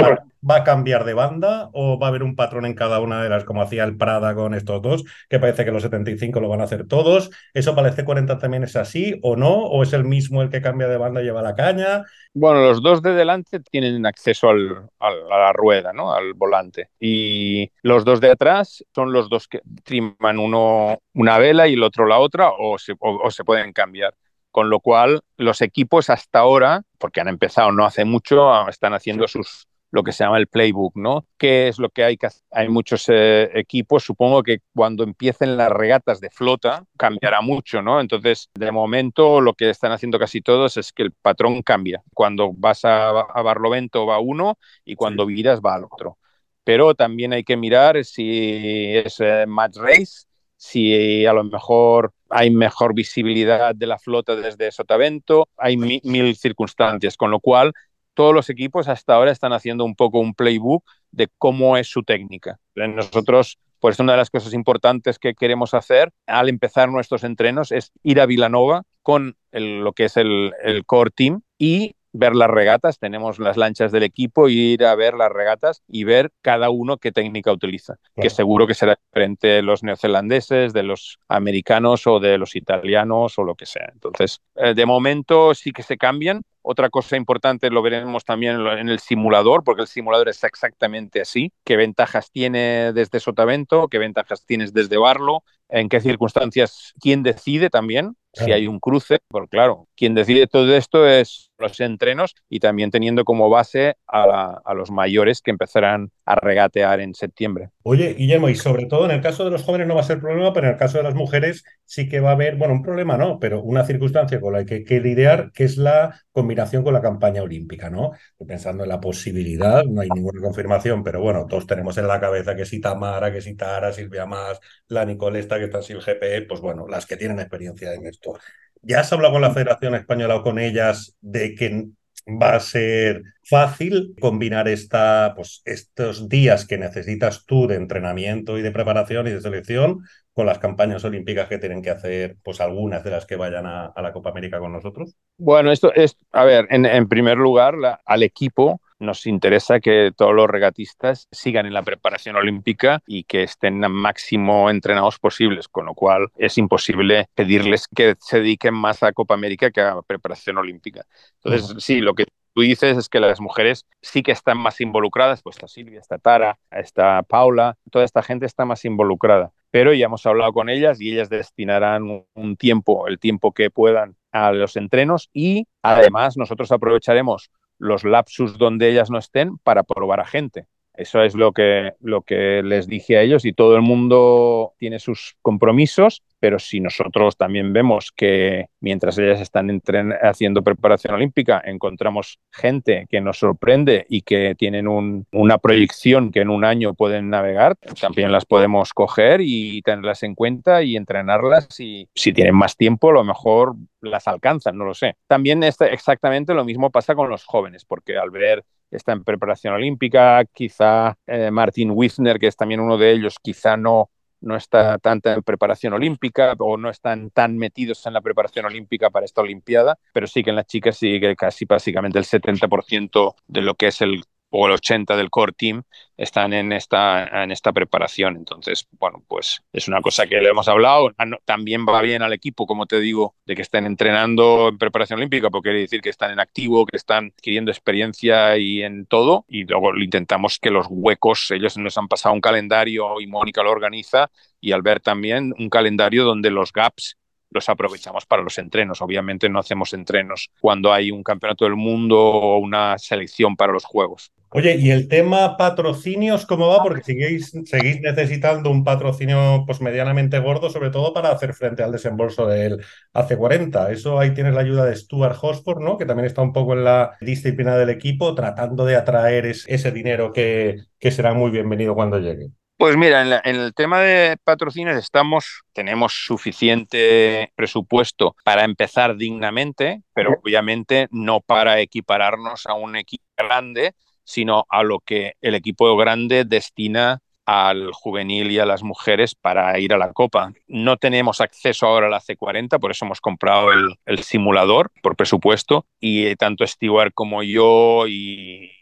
va 0.49 0.57
a 0.57 0.64
cambiar 0.64 1.05
de 1.05 1.14
banda 1.14 1.70
o 1.72 1.99
va 1.99 2.09
a 2.09 2.11
haber 2.11 2.25
un 2.25 2.35
patrón 2.35 2.66
en 2.66 2.75
cada 2.75 3.01
una 3.01 3.22
de 3.22 3.29
las, 3.29 3.44
como 3.44 3.62
hacía 3.62 3.85
el 3.85 3.96
Prada 3.96 4.35
con 4.35 4.55
estos 4.55 4.83
dos, 4.83 5.05
que 5.29 5.38
parece 5.38 5.64
que 5.64 5.70
los 5.70 5.83
75 5.83 6.40
lo 6.40 6.49
van 6.49 6.61
a 6.61 6.64
hacer 6.64 6.87
todos? 6.88 7.31
¿Eso 7.55 7.77
para 7.77 7.88
el 7.88 7.94
C40 7.94 8.38
también 8.40 8.64
es 8.64 8.75
así 8.75 9.18
o 9.22 9.37
no? 9.37 9.55
¿O 9.55 9.85
es 9.85 9.92
el 9.92 10.05
mismo 10.05 10.42
el 10.42 10.51
que 10.51 10.61
cambia 10.61 10.88
de 10.88 10.96
banda 10.96 11.22
y 11.22 11.25
lleva 11.25 11.42
la 11.42 11.55
caña? 11.55 12.05
Bueno, 12.35 12.61
los 12.61 12.83
dos 12.83 13.03
de 13.03 13.12
delante 13.12 13.61
tienen 13.61 14.05
acceso 14.05 14.51
al, 14.51 14.90
a 15.01 15.11
la 15.11 15.53
rueda, 15.53 15.92
¿no? 15.92 16.12
al 16.12 16.35
volante. 16.35 16.90
Y 17.01 17.70
los 17.83 18.05
dos 18.05 18.20
de 18.20 18.33
atrás 18.33 18.85
son 18.94 19.12
los 19.12 19.29
dos 19.29 19.49
que 19.49 19.61
triman 19.85 20.38
uno 20.38 20.99
una 21.14 21.38
vela 21.38 21.68
y 21.68 21.75
el 21.75 21.83
otro 21.83 22.07
la 22.07 22.18
otra 22.18 22.51
o 22.59 22.79
se, 22.79 22.94
o, 22.99 23.31
se 23.31 23.44
pueden 23.44 23.72
cambiar. 23.72 24.14
Con 24.51 24.70
lo 24.70 24.81
cual, 24.81 25.20
los 25.37 25.61
equipos 25.61 26.09
hasta 26.09 26.38
ahora, 26.38 26.83
porque 26.99 27.20
han 27.20 27.29
empezado 27.29 27.72
no 27.72 27.85
hace 27.85 28.07
mucho, 28.07 28.66
están 28.68 28.94
haciendo 28.94 29.29
sus 29.29 29.68
lo 29.90 30.03
que 30.03 30.12
se 30.12 30.25
llama 30.25 30.38
el 30.38 30.46
playbook, 30.46 30.96
¿no? 30.96 31.27
¿Qué 31.38 31.68
es 31.68 31.79
lo 31.79 31.90
que 31.90 32.05
hay 32.05 32.16
que 32.16 32.27
hacer? 32.27 32.42
Hay 32.51 32.68
muchos 32.68 33.07
eh, 33.09 33.51
equipos, 33.59 34.05
supongo 34.05 34.42
que 34.42 34.59
cuando 34.75 35.05
empiecen 35.05 35.57
las 35.57 35.70
regatas 35.70 36.20
de 36.20 36.31
flota 36.31 36.85
cambiará 36.96 37.40
mucho, 37.40 37.83
¿no? 37.83 38.01
Entonces, 38.01 38.51
de 38.55 38.72
momento 38.72 39.40
lo 39.40 39.55
que 39.55 39.70
están 39.70 39.92
haciendo 39.92 40.18
casi 40.18 40.42
todos 40.42 40.77
es 40.77 40.92
que 40.92 41.03
el 41.05 41.12
patrón 41.12 41.62
cambia. 41.62 42.03
Cuando 42.12 42.53
vas 42.53 42.85
a, 42.85 43.09
a 43.09 43.42
Barlovento 43.42 44.07
va 44.07 44.18
uno 44.18 44.59
y 44.85 44.96
cuando 44.96 45.27
viras 45.27 45.61
va 45.61 45.75
al 45.77 45.85
otro. 45.85 46.18
Pero 46.66 46.96
también 46.96 47.33
hay 47.33 47.44
que 47.44 47.57
mirar 47.57 48.05
si 48.05 48.96
es 48.96 49.20
eh, 49.20 49.44
match 49.46 49.76
race 49.76 50.26
si 50.57 51.24
a 51.26 51.33
lo 51.33 51.44
mejor 51.44 52.12
hay 52.29 52.50
mejor 52.50 52.92
visibilidad 52.92 53.72
de 53.72 53.87
la 53.87 53.98
flota 53.98 54.35
desde 54.35 54.72
Sotavento, 54.72 55.48
hay 55.57 55.76
mil 55.76 56.37
circunstancias, 56.37 57.16
con 57.16 57.31
lo 57.31 57.38
cual 57.38 57.72
todos 58.14 58.35
los 58.35 58.50
equipos 58.50 58.88
hasta 58.88 59.14
ahora 59.14 59.31
están 59.31 59.52
haciendo 59.52 59.85
un 59.85 59.94
poco 59.94 60.18
un 60.18 60.35
playbook 60.35 60.83
de 61.12 61.29
cómo 61.38 61.76
es 61.76 61.87
su 61.87 62.02
técnica. 62.02 62.59
Nosotros, 62.74 63.59
por 63.79 63.92
eso 63.92 64.02
una 64.02 64.14
de 64.14 64.18
las 64.18 64.31
cosas 64.31 64.55
importantes 64.55 65.20
que 65.20 65.35
queremos 65.35 65.72
hacer 65.72 66.11
al 66.26 66.48
empezar 66.48 66.88
nuestros 66.88 67.22
entrenos 67.22 67.70
es 67.70 67.92
ir 68.02 68.20
a 68.20 68.26
Vilanova 68.26 68.83
con 69.02 69.37
lo 69.52 69.92
que 69.92 70.07
es 70.07 70.16
el 70.16 70.52
core 70.87 71.12
team 71.14 71.42
y 71.59 71.94
ver 72.16 72.35
las 72.35 72.50
regatas, 72.50 72.98
tenemos 72.98 73.38
las 73.38 73.57
lanchas 73.57 73.92
del 73.92 74.02
equipo, 74.02 74.48
ir 74.48 74.85
a 74.85 74.94
ver 74.94 75.14
las 75.14 75.31
regatas 75.31 75.83
y 75.88 76.05
ver 76.05 76.31
cada 76.42 76.70
uno 76.70 76.96
qué 76.96 77.12
técnica 77.12 77.52
utiliza, 77.52 77.96
que 78.16 78.31
seguro 78.31 78.66
que 78.66 78.74
será 78.74 78.98
diferente 79.12 79.48
de 79.48 79.62
los 79.62 79.83
neozelandeses, 79.83 80.72
de 80.72 80.83
los 80.83 81.18
americanos 81.29 82.07
o 82.07 82.20
de 82.20 82.38
los 82.38 82.57
italianos 82.57 83.38
o 83.38 83.44
lo 83.44 83.55
que 83.55 83.66
sea. 83.66 83.90
Entonces, 83.92 84.40
eh, 84.57 84.74
de 84.74 84.87
momento 84.87 85.55
sí 85.55 85.72
que 85.72 85.83
se 85.83 85.96
cambian. 85.96 86.42
Otra 86.62 86.90
cosa 86.90 87.16
importante 87.16 87.70
lo 87.70 87.81
veremos 87.81 88.24
también 88.24 88.57
en 88.66 88.88
el 88.88 88.98
simulador, 88.98 89.62
porque 89.62 89.83
el 89.83 89.88
simulador 89.88 90.29
es 90.29 90.42
exactamente 90.42 91.20
así. 91.20 91.52
¿Qué 91.62 91.76
ventajas 91.76 92.33
tiene 92.33 92.92
desde 92.92 93.20
Sotavento? 93.20 93.87
¿Qué 93.87 93.98
ventajas 93.98 94.44
tienes 94.44 94.72
desde 94.72 94.96
Barlo? 94.96 95.44
¿En 95.68 95.88
qué 95.88 96.00
circunstancias? 96.00 96.92
¿Quién 97.00 97.22
decide 97.22 97.70
también? 97.70 98.16
Si 98.44 98.52
hay 98.52 98.66
un 98.66 98.81
cruce, 98.81 99.20
porque 99.29 99.57
claro, 99.57 99.88
quien 99.96 100.14
decide 100.14 100.46
todo 100.46 100.76
esto 100.76 101.09
es 101.09 101.50
los 101.59 101.81
entrenos 101.81 102.35
y 102.48 102.61
también 102.61 102.90
teniendo 102.90 103.24
como 103.24 103.48
base 103.48 103.96
a, 104.07 104.61
los 104.74 104.90
mayores 104.90 105.40
que 105.40 105.50
empezarán 105.50 106.11
a 106.26 106.35
regatear 106.35 107.00
en 107.00 107.14
septiembre. 107.14 107.70
Oye, 107.83 108.14
Guillermo, 108.14 108.48
y 108.48 108.55
sobre 108.55 108.87
todo 108.87 109.07
en 109.07 109.12
el 109.12 109.22
caso 109.22 109.44
de 109.44 109.50
los 109.50 109.62
jóvenes 109.62 109.87
no 109.87 109.94
va 109.94 110.02
a 110.02 110.05
ser 110.05 110.20
problema, 110.20 110.52
pero 110.52 110.66
en 110.66 110.74
el 110.74 110.79
caso 110.79 110.98
de 110.98 111.05
las 111.05 111.14
mujeres 111.14 111.64
sí 111.85 112.09
que 112.09 112.20
va 112.20 112.31
a 112.31 112.33
haber, 112.33 112.57
bueno, 112.57 112.74
un 112.74 112.83
problema 112.83 113.16
no, 113.16 113.38
pero 113.38 113.62
una 113.62 113.85
circunstancia 113.85 114.40
con 114.40 114.52
la 114.52 114.64
que 114.64 114.74
hay 114.74 114.85
que 114.85 115.00
lidiar, 115.00 115.50
que 115.52 115.64
es 115.64 115.79
la 115.79 116.20
combinación 116.31 116.83
con 116.85 116.92
la 116.92 117.00
campaña 117.00 117.42
olímpica, 117.42 117.88
¿no? 117.88 118.12
Estoy 118.33 118.46
pensando 118.46 118.83
en 118.83 118.90
la 118.90 119.00
posibilidad, 119.00 119.83
no 119.85 120.02
hay 120.02 120.09
ninguna 120.11 120.42
confirmación, 120.42 121.02
pero 121.02 121.20
bueno, 121.20 121.46
todos 121.48 121.66
tenemos 121.66 121.96
en 121.96 122.07
la 122.07 122.20
cabeza 122.20 122.55
que 122.55 122.66
si 122.66 122.81
Tamara, 122.81 123.33
que 123.33 123.40
si 123.40 123.55
Tara, 123.55 123.92
Silvia 123.92 124.26
Más, 124.26 124.61
la 124.88 125.05
Nicolesta, 125.05 125.56
que 125.59 125.64
está 125.64 125.83
sin 125.83 125.99
GPE, 125.99 126.42
pues 126.42 126.61
bueno, 126.61 126.87
las 126.88 127.07
que 127.07 127.16
tienen 127.16 127.40
experiencia 127.40 127.95
en 127.95 128.07
esto. 128.07 128.38
¿Ya 128.83 129.01
has 129.01 129.12
hablado 129.12 129.35
con 129.35 129.42
la 129.42 129.53
Federación 129.53 129.95
Española 129.95 130.37
o 130.37 130.42
con 130.42 130.59
ellas 130.59 131.16
de 131.21 131.55
que 131.55 131.87
va 132.29 132.57
a 132.57 132.61
ser 132.61 133.23
fácil 133.45 134.14
combinar 134.21 134.69
esta, 134.69 135.33
pues, 135.37 135.62
estos 135.64 136.29
días 136.29 136.66
que 136.66 136.79
necesitas 136.79 137.45
tú 137.47 137.66
de 137.66 137.77
entrenamiento 137.77 138.59
y 138.59 138.62
de 138.62 138.73
preparación 138.73 139.27
y 139.29 139.31
de 139.31 139.40
selección 139.40 140.05
con 140.33 140.47
las 140.47 140.59
campañas 140.59 141.05
olímpicas 141.05 141.49
que 141.49 141.59
tienen 141.59 141.81
que 141.81 141.90
hacer, 141.90 142.37
pues 142.42 142.61
algunas 142.61 143.03
de 143.05 143.11
las 143.11 143.25
que 143.25 143.37
vayan 143.37 143.64
a, 143.66 143.92
la 143.97 144.12
Copa 144.12 144.31
América 144.31 144.59
con 144.59 144.73
nosotros? 144.73 145.16
Bueno, 145.38 145.73
esto 145.73 145.95
es, 145.95 146.16
a 146.33 146.45
ver, 146.45 146.66
en, 146.69 147.09
primer 147.09 147.38
lugar, 147.38 147.75
al 148.05 148.23
equipo 148.23 148.81
nos 148.98 149.26
interesa 149.26 149.80
que 149.80 150.12
todos 150.16 150.35
los 150.35 150.48
regatistas 150.48 151.28
sigan 151.30 151.66
en 151.66 151.74
la 151.74 151.82
preparación 151.82 152.37
olímpica 152.37 153.02
y 153.06 153.24
que 153.24 153.42
estén 153.42 153.80
máximo 153.90 154.70
entrenados 154.70 155.18
posibles, 155.18 155.68
con 155.68 155.87
lo 155.87 155.94
cual 155.94 156.28
es 156.37 156.59
imposible 156.59 157.28
pedirles 157.35 157.88
que 157.88 158.16
se 158.20 158.40
dediquen 158.40 158.74
más 158.74 159.02
a 159.02 159.12
Copa 159.12 159.35
América 159.35 159.70
que 159.70 159.80
a 159.80 160.00
preparación 160.02 160.59
olímpica. 160.59 161.04
Entonces, 161.42 161.82
sí, 161.85 162.00
lo 162.00 162.14
que 162.14 162.26
tú 162.54 162.62
dices 162.62 162.96
es 162.96 163.09
que 163.09 163.20
las 163.20 163.40
mujeres 163.40 163.85
sí 164.00 164.22
que 164.22 164.32
están 164.32 164.59
más 164.59 164.80
involucradas, 164.80 165.42
pues 165.42 165.56
está 165.56 165.68
Silvia, 165.68 166.00
está 166.00 166.18
Tara, 166.18 166.59
está 166.70 167.22
Paula, 167.22 167.76
toda 167.90 168.04
esta 168.04 168.22
gente 168.22 168.46
está 168.46 168.64
más 168.64 168.85
involucrada, 168.87 169.52
pero 169.70 169.92
ya 169.92 170.06
hemos 170.06 170.24
hablado 170.24 170.52
con 170.54 170.70
ellas 170.70 171.00
y 171.00 171.12
ellas 171.12 171.28
destinarán 171.28 172.24
un 172.35 172.56
tiempo, 172.56 173.09
el 173.09 173.18
tiempo 173.18 173.52
que 173.52 173.70
puedan 173.70 174.16
a 174.32 174.52
los 174.52 174.76
entrenos 174.76 175.28
y 175.32 175.66
además 175.82 176.37
nosotros 176.37 176.72
aprovecharemos 176.72 177.50
los 177.79 178.05
lapsus 178.05 178.59
donde 178.59 178.89
ellas 178.89 179.11
no 179.11 179.19
estén 179.19 179.59
para 179.59 179.83
probar 179.83 180.21
a 180.21 180.27
gente. 180.27 180.67
Eso 180.95 181.23
es 181.23 181.35
lo 181.35 181.53
que, 181.53 181.93
lo 182.01 182.23
que 182.23 182.62
les 182.65 182.87
dije 182.87 183.19
a 183.19 183.23
ellos 183.23 183.45
y 183.45 183.53
todo 183.53 183.77
el 183.77 183.83
mundo 183.83 184.73
tiene 184.79 184.99
sus 184.99 185.37
compromisos 185.43 186.23
pero 186.46 186.61
si 186.61 186.78
nosotros 186.78 187.37
también 187.37 187.72
vemos 187.72 188.12
que 188.14 188.66
mientras 188.78 189.18
ellas 189.18 189.40
están 189.40 189.82
haciendo 190.22 190.62
preparación 190.62 191.14
olímpica, 191.14 191.61
encontramos 191.64 192.38
gente 192.52 193.09
que 193.11 193.20
nos 193.20 193.40
sorprende 193.40 194.06
y 194.09 194.22
que 194.22 194.54
tienen 194.54 194.87
una 194.87 195.59
proyección 195.59 196.30
que 196.30 196.42
en 196.42 196.50
un 196.50 196.64
año 196.64 196.94
pueden 196.94 197.30
navegar, 197.30 197.74
también 198.00 198.30
las 198.30 198.44
podemos 198.44 198.92
coger 198.92 199.40
y 199.42 199.82
tenerlas 199.82 200.22
en 200.22 200.37
cuenta 200.37 200.85
y 200.85 200.94
entrenarlas 200.94 201.80
y 201.80 202.09
si 202.14 202.32
tienen 202.32 202.54
más 202.54 202.76
tiempo, 202.76 203.11
a 203.11 203.14
lo 203.14 203.24
mejor 203.24 203.74
las 204.00 204.28
alcanzan, 204.28 204.78
no 204.78 204.85
lo 204.85 204.94
sé. 204.94 205.16
También 205.26 205.64
exactamente 205.64 206.54
lo 206.54 206.64
mismo 206.64 206.92
pasa 206.92 207.16
con 207.16 207.28
los 207.28 207.44
jóvenes, 207.44 207.85
porque 207.85 208.16
al 208.16 208.30
ver 208.30 208.64
está 208.92 209.11
en 209.11 209.24
preparación 209.24 209.74
olímpica, 209.74 210.44
quizá 210.44 211.16
eh, 211.26 211.50
Martin 211.50 211.90
Wisner, 211.90 212.38
que 212.38 212.46
es 212.46 212.56
también 212.56 212.78
uno 212.78 212.96
de 212.96 213.11
ellos, 213.11 213.35
quizá 213.42 213.76
no 213.76 214.11
no 214.46 214.56
está 214.56 214.98
tanta 214.98 215.35
en 215.35 215.42
preparación 215.42 215.92
olímpica 215.92 216.54
o 216.59 216.76
no 216.76 216.88
están 216.88 217.30
tan 217.30 217.59
metidos 217.59 218.06
en 218.06 218.14
la 218.14 218.20
preparación 218.20 218.64
olímpica 218.64 219.11
para 219.11 219.26
esta 219.26 219.42
Olimpiada, 219.42 219.98
pero 220.12 220.26
sí 220.26 220.42
que 220.42 220.50
en 220.50 220.56
las 220.56 220.66
chicas 220.66 220.96
sigue 220.96 221.37
casi 221.37 221.64
básicamente 221.64 222.18
el 222.18 222.24
70% 222.24 223.35
de 223.46 223.61
lo 223.61 223.74
que 223.74 223.88
es 223.88 224.00
el 224.00 224.22
o 224.50 224.66
el 224.66 224.72
80 224.72 225.16
del 225.16 225.30
core 225.30 225.52
team 225.52 225.82
están 226.16 226.52
en 226.52 226.72
esta, 226.72 227.42
en 227.42 227.50
esta 227.50 227.72
preparación. 227.72 228.37
Entonces, 228.37 228.87
bueno, 228.98 229.22
pues 229.28 229.62
es 229.72 229.88
una 229.88 230.00
cosa 230.00 230.26
que 230.26 230.40
le 230.40 230.48
hemos 230.48 230.68
hablado. 230.68 231.11
Ah, 231.18 231.26
también 231.44 231.85
va 231.87 232.00
bien 232.02 232.22
al 232.22 232.32
equipo, 232.32 232.66
como 232.66 232.87
te 232.87 233.00
digo, 233.00 233.35
de 233.44 233.54
que 233.54 233.62
estén 233.62 233.87
entrenando 233.87 234.68
en 234.68 234.78
preparación 234.78 235.18
olímpica, 235.18 235.50
porque 235.50 235.68
quiere 235.68 235.80
decir 235.80 236.00
que 236.00 236.11
están 236.11 236.30
en 236.30 236.40
activo, 236.40 236.87
que 236.87 236.96
están 236.96 237.32
adquiriendo 237.37 237.70
experiencia 237.70 238.56
y 238.56 238.82
en 238.82 239.06
todo. 239.06 239.44
Y 239.48 239.64
luego 239.64 239.96
intentamos 239.96 240.59
que 240.59 240.70
los 240.70 240.87
huecos, 240.88 241.50
ellos 241.50 241.76
nos 241.76 241.98
han 241.98 242.09
pasado 242.09 242.35
un 242.35 242.40
calendario 242.40 243.20
y 243.20 243.26
Mónica 243.26 243.62
lo 243.62 243.70
organiza. 243.70 244.30
Y 244.61 244.72
al 244.72 244.82
ver 244.82 245.00
también 245.00 245.54
un 245.59 245.68
calendario 245.68 246.24
donde 246.24 246.50
los 246.50 246.72
gaps 246.72 247.16
los 247.50 247.68
aprovechamos 247.68 248.26
para 248.26 248.42
los 248.42 248.59
entrenos. 248.59 249.00
Obviamente 249.02 249.48
no 249.48 249.59
hacemos 249.59 249.92
entrenos 249.94 250.50
cuando 250.61 250.92
hay 250.92 251.11
un 251.11 251.22
campeonato 251.22 251.64
del 251.64 251.76
mundo 251.76 252.18
o 252.18 252.59
una 252.59 252.98
selección 252.98 253.56
para 253.56 253.72
los 253.72 253.85
juegos. 253.85 254.32
Oye, 254.57 254.75
¿y 254.77 254.90
el 254.90 255.07
tema 255.07 255.59
patrocinios 255.59 256.47
cómo 256.47 256.69
va? 256.69 256.83
Porque 256.83 257.03
seguís, 257.03 257.53
seguís 257.66 258.01
necesitando 258.01 258.71
un 258.71 258.85
patrocinio 258.85 259.64
pues, 259.66 259.83
medianamente 259.83 260.38
gordo, 260.38 260.71
sobre 260.71 260.88
todo 260.88 261.12
para 261.12 261.31
hacer 261.31 261.53
frente 261.53 261.83
al 261.83 261.92
desembolso 261.92 262.47
del 262.47 262.83
AC40. 263.12 263.90
Eso 263.90 264.19
ahí 264.19 264.33
tienes 264.33 264.55
la 264.55 264.62
ayuda 264.62 264.87
de 264.87 264.97
Stuart 264.97 265.37
Hosford, 265.42 265.83
¿no? 265.83 265.99
Que 265.99 266.07
también 266.07 266.25
está 266.25 266.40
un 266.40 266.55
poco 266.55 266.73
en 266.73 266.85
la 266.85 267.19
disciplina 267.21 267.77
del 267.77 267.90
equipo, 267.90 268.35
tratando 268.35 268.87
de 268.87 268.97
atraer 268.97 269.45
ese 269.45 269.92
dinero 269.92 270.33
que, 270.33 270.77
que 270.99 271.11
será 271.11 271.35
muy 271.35 271.51
bienvenido 271.51 271.95
cuando 271.95 272.19
llegue. 272.19 272.49
Pues 272.79 272.97
mira, 272.97 273.40
en, 273.45 273.57
el 273.57 273.75
tema 273.75 274.01
de 274.01 274.38
patrocinios 274.42 274.97
estamos, 274.97 275.64
tenemos 275.75 276.12
suficiente 276.12 277.53
presupuesto 277.57 278.37
para 278.42 278.64
empezar 278.64 279.16
dignamente, 279.16 280.03
pero 280.14 280.38
obviamente 280.42 281.09
no 281.11 281.40
para 281.42 281.81
equipararnos 281.81 282.64
a 282.66 282.73
un 282.73 282.97
equipo 282.97 283.25
grande, 283.37 283.95
sino 284.27 284.67
a 284.69 284.83
lo 284.83 285.01
que 285.01 285.35
el 285.41 285.55
equipo 285.55 285.97
grande 285.97 286.45
destina 286.45 287.21
al 287.47 287.93
juvenil 287.93 288.51
y 288.51 288.59
a 288.59 288.67
las 288.67 288.83
mujeres 288.83 289.37
para 289.37 289.79
ir 289.79 289.95
a 289.95 289.99
la 289.99 290.12
Copa. 290.12 290.53
No 290.67 290.97
tenemos 290.97 291.41
acceso 291.41 291.87
ahora 291.87 292.09
a 292.09 292.11
la 292.11 292.21
C40, 292.21 292.81
por 292.81 292.91
eso 292.91 293.05
hemos 293.05 293.21
comprado 293.21 293.71
el, 293.73 294.23
simulador 294.25 294.91
por 295.01 295.17
presupuesto 295.17 295.87
y 296.01 296.35
tanto 296.37 296.67
Stewart 296.67 297.12
como 297.15 297.45
yo 297.45 298.09
y 298.09 298.73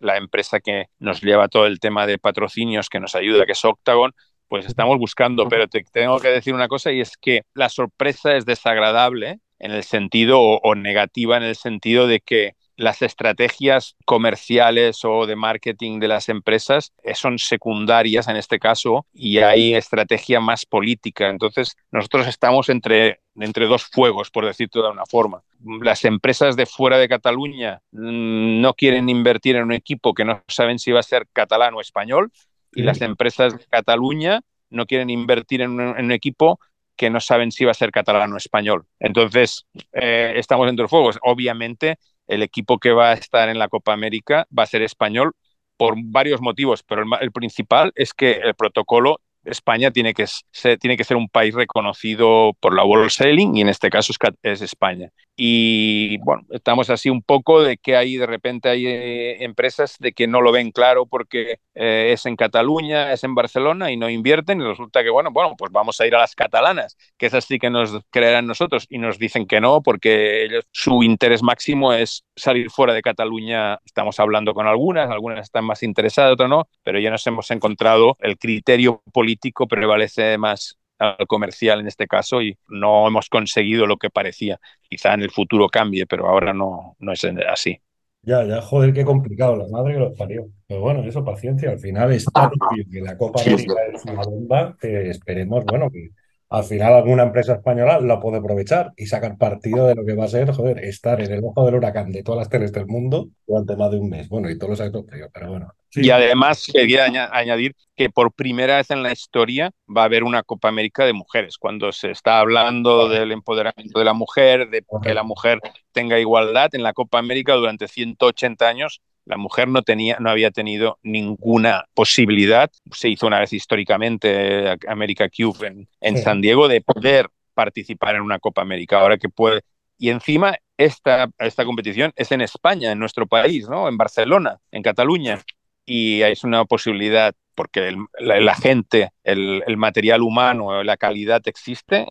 la 0.00 0.16
empresa 0.16 0.58
que 0.58 0.86
nos 0.98 1.20
lleva 1.20 1.48
todo 1.48 1.66
el 1.66 1.80
tema 1.80 2.06
de 2.06 2.18
patrocinios, 2.18 2.88
que 2.88 2.98
nos 2.98 3.14
ayuda, 3.14 3.46
que 3.46 3.52
es 3.52 3.64
Octagon, 3.64 4.12
pues 4.50 4.66
estamos 4.66 4.98
buscando, 4.98 5.48
pero 5.48 5.68
te 5.68 5.84
tengo 5.92 6.18
que 6.18 6.26
decir 6.26 6.52
una 6.52 6.66
cosa 6.66 6.90
y 6.90 7.00
es 7.00 7.16
que 7.16 7.42
la 7.54 7.68
sorpresa 7.68 8.34
es 8.34 8.44
desagradable 8.44 9.38
en 9.60 9.70
el 9.70 9.84
sentido 9.84 10.40
o, 10.40 10.74
negativa 10.74 11.36
en 11.36 11.44
el 11.44 11.54
sentido 11.54 12.08
de 12.08 12.18
que 12.18 12.54
las 12.80 13.02
estrategias 13.02 13.94
comerciales 14.06 15.04
o 15.04 15.26
de 15.26 15.36
marketing 15.36 16.00
de 16.00 16.08
las 16.08 16.30
empresas 16.30 16.94
eh, 17.02 17.14
son 17.14 17.38
secundarias 17.38 18.26
en 18.26 18.36
este 18.36 18.58
caso 18.58 19.04
y 19.12 19.36
hay 19.38 19.74
estrategia 19.74 20.40
más 20.40 20.64
política. 20.64 21.28
Entonces, 21.28 21.76
nosotros 21.90 22.26
estamos 22.26 22.70
entre, 22.70 23.20
entre 23.36 23.66
dos 23.66 23.84
fuegos, 23.84 24.30
por 24.30 24.46
decirlo 24.46 24.82
de 24.82 24.90
una 24.92 25.04
forma. 25.04 25.42
Las 25.82 26.06
empresas 26.06 26.56
de 26.56 26.64
fuera 26.64 26.96
de 26.96 27.08
Cataluña 27.08 27.82
mm, 27.92 28.62
no 28.62 28.72
quieren 28.72 29.10
invertir 29.10 29.56
en 29.56 29.64
un 29.64 29.72
equipo 29.72 30.14
que 30.14 30.24
no 30.24 30.42
saben 30.48 30.78
si 30.78 30.90
va 30.90 31.00
a 31.00 31.02
ser 31.02 31.26
catalán 31.34 31.74
o 31.74 31.82
español 31.82 32.32
y 32.72 32.82
las 32.82 33.02
empresas 33.02 33.58
de 33.58 33.64
Cataluña 33.66 34.40
no 34.70 34.86
quieren 34.86 35.10
invertir 35.10 35.60
en 35.60 35.78
un, 35.80 36.12
equipo 36.12 36.58
que 36.96 37.10
no 37.10 37.20
saben 37.20 37.52
si 37.52 37.64
va 37.64 37.72
a 37.72 37.74
ser 37.74 37.90
catalán 37.90 38.32
o 38.32 38.36
español. 38.38 38.86
Entonces, 39.00 39.66
eh, 39.92 40.32
estamos 40.36 40.68
entre 40.68 40.84
los 40.84 40.90
fuegos. 40.90 41.18
Obviamente, 41.22 41.98
el 42.30 42.42
equipo 42.42 42.78
que 42.78 42.92
va 42.92 43.10
a 43.10 43.14
estar 43.14 43.48
en 43.48 43.58
la 43.58 43.68
Copa 43.68 43.92
América 43.92 44.46
va 44.56 44.62
a 44.62 44.66
ser 44.66 44.82
español 44.82 45.32
por 45.76 45.94
varios 45.96 46.40
motivos, 46.40 46.82
pero 46.82 47.04
el, 47.20 47.32
principal 47.32 47.92
es 47.96 48.14
que 48.14 48.32
el 48.32 48.54
protocolo 48.54 49.20
España 49.50 49.90
tiene 49.90 50.14
que, 50.14 50.26
ser, 50.26 50.78
tiene 50.78 50.96
que 50.96 51.04
ser 51.04 51.16
un 51.16 51.28
país 51.28 51.54
reconocido 51.54 52.52
por 52.60 52.74
la 52.74 52.84
World 52.84 53.10
Sailing 53.10 53.56
y 53.56 53.60
en 53.62 53.68
este 53.68 53.90
caso 53.90 54.12
es, 54.42 54.62
España. 54.62 55.10
Y 55.36 56.18
bueno, 56.18 56.42
estamos 56.50 56.90
así 56.90 57.08
un 57.08 57.22
poco 57.22 57.62
de 57.62 57.78
que 57.78 57.96
hay 57.96 58.16
de 58.16 58.26
repente 58.26 58.68
hay 58.68 58.86
eh, 58.86 59.44
empresas 59.44 59.96
de 59.98 60.12
que 60.12 60.26
no 60.26 60.42
lo 60.42 60.52
ven 60.52 60.70
claro 60.70 61.06
porque 61.06 61.58
eh, 61.74 62.10
es 62.12 62.26
en 62.26 62.36
Cataluña, 62.36 63.12
es 63.12 63.24
en 63.24 63.34
Barcelona 63.34 63.90
y 63.90 63.96
no 63.96 64.10
invierten 64.10 64.60
y 64.60 64.64
resulta 64.64 65.02
que 65.02 65.10
bueno, 65.10 65.30
bueno, 65.30 65.54
pues 65.56 65.72
vamos 65.72 66.00
a 66.00 66.06
ir 66.06 66.14
a 66.14 66.18
las 66.18 66.34
catalanas, 66.34 66.96
que 67.16 67.26
es 67.26 67.34
así 67.34 67.58
que 67.58 67.70
nos 67.70 67.98
creerán 68.10 68.46
nosotros 68.46 68.86
y 68.88 68.98
nos 68.98 69.18
dicen 69.18 69.46
que 69.46 69.60
no 69.60 69.82
porque 69.82 70.60
su 70.72 71.02
interés 71.02 71.42
máximo 71.42 71.92
es 71.92 72.24
salir 72.36 72.70
fuera 72.70 72.94
de 72.94 73.02
Cataluña. 73.02 73.78
Estamos 73.84 74.20
hablando 74.20 74.54
con 74.54 74.66
algunas, 74.66 75.10
algunas 75.10 75.40
están 75.40 75.64
más 75.64 75.82
interesadas, 75.82 76.32
otras 76.32 76.50
no, 76.50 76.68
pero 76.82 76.98
ya 76.98 77.10
nos 77.10 77.26
hemos 77.26 77.50
encontrado 77.50 78.16
el 78.20 78.38
criterio 78.38 79.02
político 79.12 79.39
político 79.40 79.66
prevalece 79.66 80.36
más 80.38 80.76
al 80.98 81.26
comercial 81.26 81.80
en 81.80 81.86
este 81.86 82.06
caso 82.06 82.42
y 82.42 82.58
no 82.68 83.08
hemos 83.08 83.28
conseguido 83.30 83.86
lo 83.86 83.96
que 83.96 84.10
parecía. 84.10 84.60
Quizá 84.82 85.14
en 85.14 85.22
el 85.22 85.30
futuro 85.30 85.68
cambie, 85.68 86.06
pero 86.06 86.28
ahora 86.28 86.52
no, 86.52 86.96
no 86.98 87.12
es 87.12 87.24
así. 87.48 87.80
Ya, 88.22 88.44
ya, 88.44 88.60
joder, 88.60 88.92
qué 88.92 89.02
complicado, 89.02 89.56
la 89.56 89.66
madre 89.68 89.94
que 89.94 90.00
los 90.00 90.18
parió. 90.18 90.46
Pero 90.66 90.82
bueno, 90.82 91.02
eso, 91.04 91.24
paciencia, 91.24 91.70
al 91.70 91.78
final 91.78 92.12
es 92.12 92.26
tan 92.26 92.50
que 92.92 93.00
la 93.00 93.16
Copa 93.16 93.40
América 93.40 93.72
es 93.94 94.04
una 94.04 94.22
bomba 94.22 94.76
que 94.78 95.08
esperemos, 95.08 95.64
bueno, 95.64 95.90
que 95.90 96.10
al 96.50 96.64
final 96.64 96.94
alguna 96.94 97.22
empresa 97.22 97.54
española 97.54 98.00
la 98.00 98.18
puede 98.18 98.38
aprovechar 98.38 98.92
y 98.96 99.06
sacar 99.06 99.38
partido 99.38 99.86
de 99.86 99.94
lo 99.94 100.04
que 100.04 100.14
va 100.14 100.24
a 100.24 100.28
ser, 100.28 100.50
joder, 100.50 100.84
estar 100.84 101.20
en 101.20 101.32
el 101.32 101.44
ojo 101.44 101.64
del 101.64 101.76
huracán 101.76 102.10
de 102.10 102.24
todas 102.24 102.40
las 102.40 102.48
teles 102.48 102.72
del 102.72 102.86
mundo 102.86 103.28
durante 103.46 103.76
más 103.76 103.92
de 103.92 104.00
un 104.00 104.10
mes. 104.10 104.28
Bueno, 104.28 104.50
y 104.50 104.58
todos 104.58 104.70
los 104.70 104.80
actos, 104.80 105.04
pero 105.32 105.48
bueno. 105.48 105.72
Y 105.92 106.10
además 106.10 106.66
quería 106.72 107.06
añadir 107.32 107.76
que 107.94 108.10
por 108.10 108.32
primera 108.32 108.76
vez 108.76 108.90
en 108.90 109.04
la 109.04 109.12
historia 109.12 109.70
va 109.88 110.02
a 110.02 110.04
haber 110.06 110.24
una 110.24 110.42
Copa 110.42 110.68
América 110.68 111.04
de 111.04 111.12
mujeres, 111.12 111.56
cuando 111.56 111.92
se 111.92 112.10
está 112.10 112.40
hablando 112.40 113.08
del 113.08 113.30
empoderamiento 113.30 114.00
de 114.00 114.04
la 114.04 114.12
mujer, 114.12 114.70
de 114.70 114.84
que 115.02 115.14
la 115.14 115.22
mujer 115.22 115.60
tenga 115.92 116.18
igualdad 116.18 116.74
en 116.74 116.82
la 116.82 116.92
Copa 116.92 117.20
América 117.20 117.54
durante 117.54 117.86
180 117.86 118.68
años 118.68 119.00
la 119.24 119.36
mujer 119.36 119.68
no, 119.68 119.82
tenía, 119.82 120.16
no 120.18 120.30
había 120.30 120.50
tenido 120.50 120.98
ninguna 121.02 121.84
posibilidad, 121.94 122.70
se 122.92 123.08
hizo 123.08 123.26
una 123.26 123.40
vez 123.40 123.52
históricamente 123.52 124.76
América 124.88 125.28
Cube 125.28 125.86
en, 126.00 126.18
San 126.18 126.40
Diego, 126.40 126.68
de 126.68 126.80
poder 126.80 127.28
participar 127.54 128.16
en 128.16 128.22
una 128.22 128.38
Copa 128.38 128.62
América. 128.62 129.00
Ahora 129.00 129.18
que 129.18 129.28
puede. 129.28 129.62
Y 129.98 130.08
encima 130.08 130.56
esta, 130.76 131.30
esta 131.38 131.64
competición 131.64 132.12
es 132.16 132.32
en 132.32 132.40
España, 132.40 132.90
en 132.90 132.98
nuestro 132.98 133.26
país, 133.26 133.68
¿no? 133.68 133.88
En 133.88 133.98
Barcelona, 133.98 134.58
en 134.70 134.82
Cataluña. 134.82 135.42
Y 135.84 136.22
es 136.22 136.42
una 136.44 136.64
posibilidad 136.64 137.34
porque 137.54 137.94
la, 138.18 138.54
gente, 138.54 139.10
el, 139.22 139.62
el, 139.66 139.76
material 139.76 140.22
humano, 140.22 140.82
la 140.82 140.96
calidad 140.96 141.42
existe. 141.46 142.06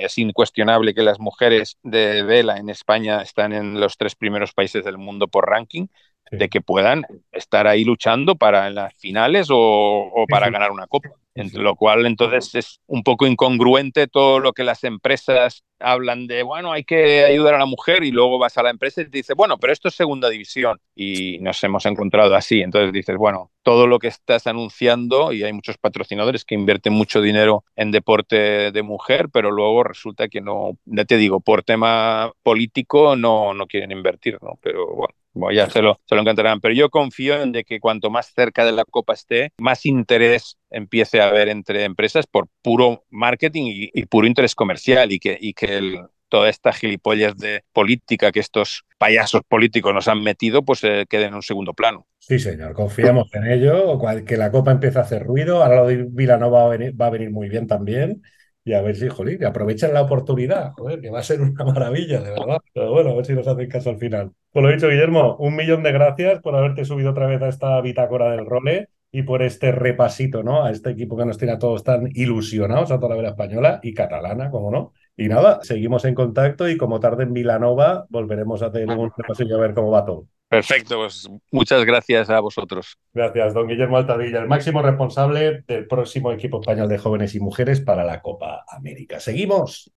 Es 0.00 0.16
incuestionable 0.16 0.94
que 0.94 1.02
las 1.02 1.20
mujeres 1.20 1.76
de 1.82 2.22
vela 2.22 2.56
en 2.56 2.70
España 2.70 3.20
están 3.20 3.52
en 3.52 3.78
los 3.78 3.98
tres 3.98 4.14
primeros 4.14 4.54
países 4.54 4.82
del 4.82 4.96
mundo 4.96 5.28
por 5.28 5.46
ranking 5.46 5.88
de 6.30 6.48
que 6.48 6.60
puedan 6.60 7.04
estar 7.32 7.66
ahí 7.66 7.84
luchando 7.84 8.36
para 8.36 8.70
las 8.70 8.94
finales 8.94 9.48
o, 9.50 10.24
para 10.28 10.50
ganar 10.50 10.70
una 10.70 10.86
copa. 10.86 11.10
Entre 11.36 11.60
lo 11.60 11.74
cual 11.74 12.06
entonces 12.06 12.54
es 12.54 12.80
un 12.86 13.02
poco 13.02 13.26
incongruente 13.26 14.06
todo 14.06 14.38
lo 14.38 14.52
que 14.52 14.62
las 14.62 14.84
empresas 14.84 15.64
hablan 15.80 16.28
de, 16.28 16.44
bueno, 16.44 16.70
hay 16.70 16.84
que 16.84 17.24
ayudar 17.24 17.54
a 17.54 17.58
la 17.58 17.66
mujer 17.66 18.04
y 18.04 18.12
luego 18.12 18.38
vas 18.38 18.56
a 18.56 18.62
la 18.62 18.70
empresa 18.70 19.00
y 19.00 19.06
te 19.06 19.18
dice, 19.18 19.34
bueno, 19.34 19.58
pero 19.58 19.72
esto 19.72 19.88
es 19.88 19.96
segunda 19.96 20.30
división 20.30 20.80
y 20.94 21.38
nos 21.40 21.62
hemos 21.64 21.86
encontrado 21.86 22.36
así. 22.36 22.60
Entonces 22.60 22.92
dices, 22.92 23.16
bueno, 23.16 23.50
todo 23.64 23.88
lo 23.88 23.98
que 23.98 24.06
estás 24.06 24.46
anunciando 24.46 25.32
y 25.32 25.42
hay 25.42 25.52
muchos 25.52 25.76
patrocinadores 25.76 26.44
que 26.44 26.54
invierten 26.54 26.92
mucho 26.92 27.20
dinero 27.20 27.64
en 27.74 27.90
deporte 27.90 28.70
de 28.70 28.82
mujer, 28.84 29.28
pero 29.28 29.50
luego 29.50 29.82
resulta 29.82 30.28
que 30.28 30.40
no, 30.40 30.78
ya 30.84 31.04
te 31.04 31.16
digo, 31.16 31.40
por 31.40 31.64
tema 31.64 32.32
político 32.44 33.16
no, 33.16 33.54
no 33.54 33.66
quieren 33.66 33.90
invertir, 33.90 34.38
¿no? 34.40 34.56
Pero 34.62 34.86
bueno, 34.86 35.14
bueno, 35.34 35.56
ya 35.56 35.68
se 35.68 35.82
lo, 35.82 36.00
se 36.06 36.14
lo 36.14 36.20
encantarán, 36.20 36.60
pero 36.60 36.74
yo 36.74 36.90
confío 36.90 37.40
en 37.42 37.52
de 37.52 37.64
que 37.64 37.80
cuanto 37.80 38.10
más 38.10 38.32
cerca 38.34 38.64
de 38.64 38.72
la 38.72 38.84
Copa 38.84 39.14
esté, 39.14 39.50
más 39.58 39.84
interés 39.84 40.56
empiece 40.70 41.20
a 41.20 41.28
haber 41.28 41.48
entre 41.48 41.84
empresas 41.84 42.26
por 42.26 42.48
puro 42.62 43.04
marketing 43.10 43.90
y, 43.92 44.06
puro 44.06 44.26
interés 44.26 44.54
comercial 44.54 45.12
y 45.12 45.18
que, 45.18 45.36
y 45.40 45.52
que 45.54 46.00
toda 46.28 46.48
esta 46.48 46.72
gilipollas 46.72 47.36
de 47.36 47.62
política 47.72 48.32
que 48.32 48.40
estos 48.40 48.84
payasos 48.98 49.42
políticos 49.46 49.92
nos 49.92 50.08
han 50.08 50.22
metido, 50.22 50.64
pues 50.64 50.82
eh, 50.84 51.04
quede 51.08 51.26
en 51.26 51.34
un 51.34 51.42
segundo 51.42 51.74
plano. 51.74 52.06
Sí, 52.18 52.38
señor, 52.38 52.72
confiamos 52.72 53.28
en 53.34 53.46
ello, 53.46 53.98
que 54.26 54.36
la 54.36 54.50
Copa 54.50 54.72
empiece 54.72 54.98
a 54.98 55.02
hacer 55.02 55.24
ruido, 55.24 55.62
ahora 55.62 55.76
lo 55.76 55.86
de 55.88 56.06
Vilanova 56.10 56.60
va 56.60 56.66
a 56.66 56.76
venir, 56.76 57.00
va 57.00 57.06
a 57.06 57.10
venir 57.10 57.30
muy 57.30 57.48
bien 57.48 57.66
también 57.66 58.22
y 58.64 58.72
a 58.72 58.80
ver 58.80 58.96
si, 58.96 59.08
jolín, 59.08 59.38
que 59.38 59.46
aprovechen 59.46 59.92
la 59.92 60.02
oportunidad, 60.02 60.72
joder, 60.72 61.00
que 61.00 61.10
va 61.10 61.18
a 61.18 61.22
ser 61.22 61.42
una 61.42 61.64
maravilla, 61.64 62.20
de 62.20 62.30
verdad. 62.30 62.58
Pero 62.72 62.90
bueno, 62.92 63.10
a 63.10 63.14
ver 63.14 63.26
si 63.26 63.34
nos 63.34 63.46
hacen 63.46 63.68
caso 63.68 63.90
al 63.90 63.98
final. 63.98 64.32
Pues 64.52 64.64
lo 64.64 64.70
dicho, 64.70 64.88
Guillermo, 64.88 65.36
un 65.38 65.54
millón 65.54 65.82
de 65.82 65.92
gracias 65.92 66.40
por 66.40 66.56
haberte 66.56 66.84
subido 66.84 67.10
otra 67.10 67.26
vez 67.26 67.42
a 67.42 67.48
esta 67.48 67.80
bitácora 67.82 68.30
del 68.30 68.46
role 68.46 68.88
y 69.12 69.22
por 69.22 69.42
este 69.42 69.70
repasito, 69.70 70.42
¿no? 70.42 70.64
A 70.64 70.70
este 70.70 70.90
equipo 70.90 71.16
que 71.16 71.26
nos 71.26 71.38
tiene 71.38 71.52
a 71.52 71.58
todos 71.58 71.84
tan 71.84 72.08
ilusionados, 72.14 72.90
a 72.90 72.96
toda 72.96 73.10
la 73.10 73.16
vela 73.16 73.28
española 73.28 73.80
y 73.82 73.92
catalana, 73.92 74.50
como 74.50 74.70
no. 74.70 74.92
Y 75.16 75.28
nada, 75.28 75.60
seguimos 75.62 76.04
en 76.04 76.14
contacto 76.14 76.68
y 76.68 76.76
como 76.76 76.98
tarde 76.98 77.24
en 77.24 77.32
Vilanova 77.32 78.06
volveremos 78.08 78.62
a 78.62 78.66
hacer 78.66 78.88
un 78.88 79.12
repasillo 79.16 79.56
a 79.56 79.60
ver 79.60 79.74
cómo 79.74 79.90
va 79.90 80.04
todo. 80.04 80.26
Perfecto, 80.54 80.98
pues 80.98 81.28
muchas 81.50 81.84
gracias 81.84 82.30
a 82.30 82.38
vosotros. 82.38 82.96
Gracias, 83.12 83.54
don 83.54 83.66
Guillermo 83.66 83.96
Altadilla, 83.96 84.38
el 84.38 84.46
máximo 84.46 84.82
responsable 84.82 85.64
del 85.66 85.88
próximo 85.88 86.30
equipo 86.30 86.60
español 86.60 86.88
de 86.88 86.96
jóvenes 86.96 87.34
y 87.34 87.40
mujeres 87.40 87.80
para 87.80 88.04
la 88.04 88.22
Copa 88.22 88.64
América. 88.68 89.18
Seguimos. 89.18 89.90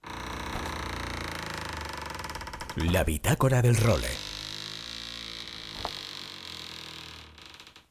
La 2.90 3.04
bitácora 3.04 3.60
del 3.60 3.76
role. 3.76 4.08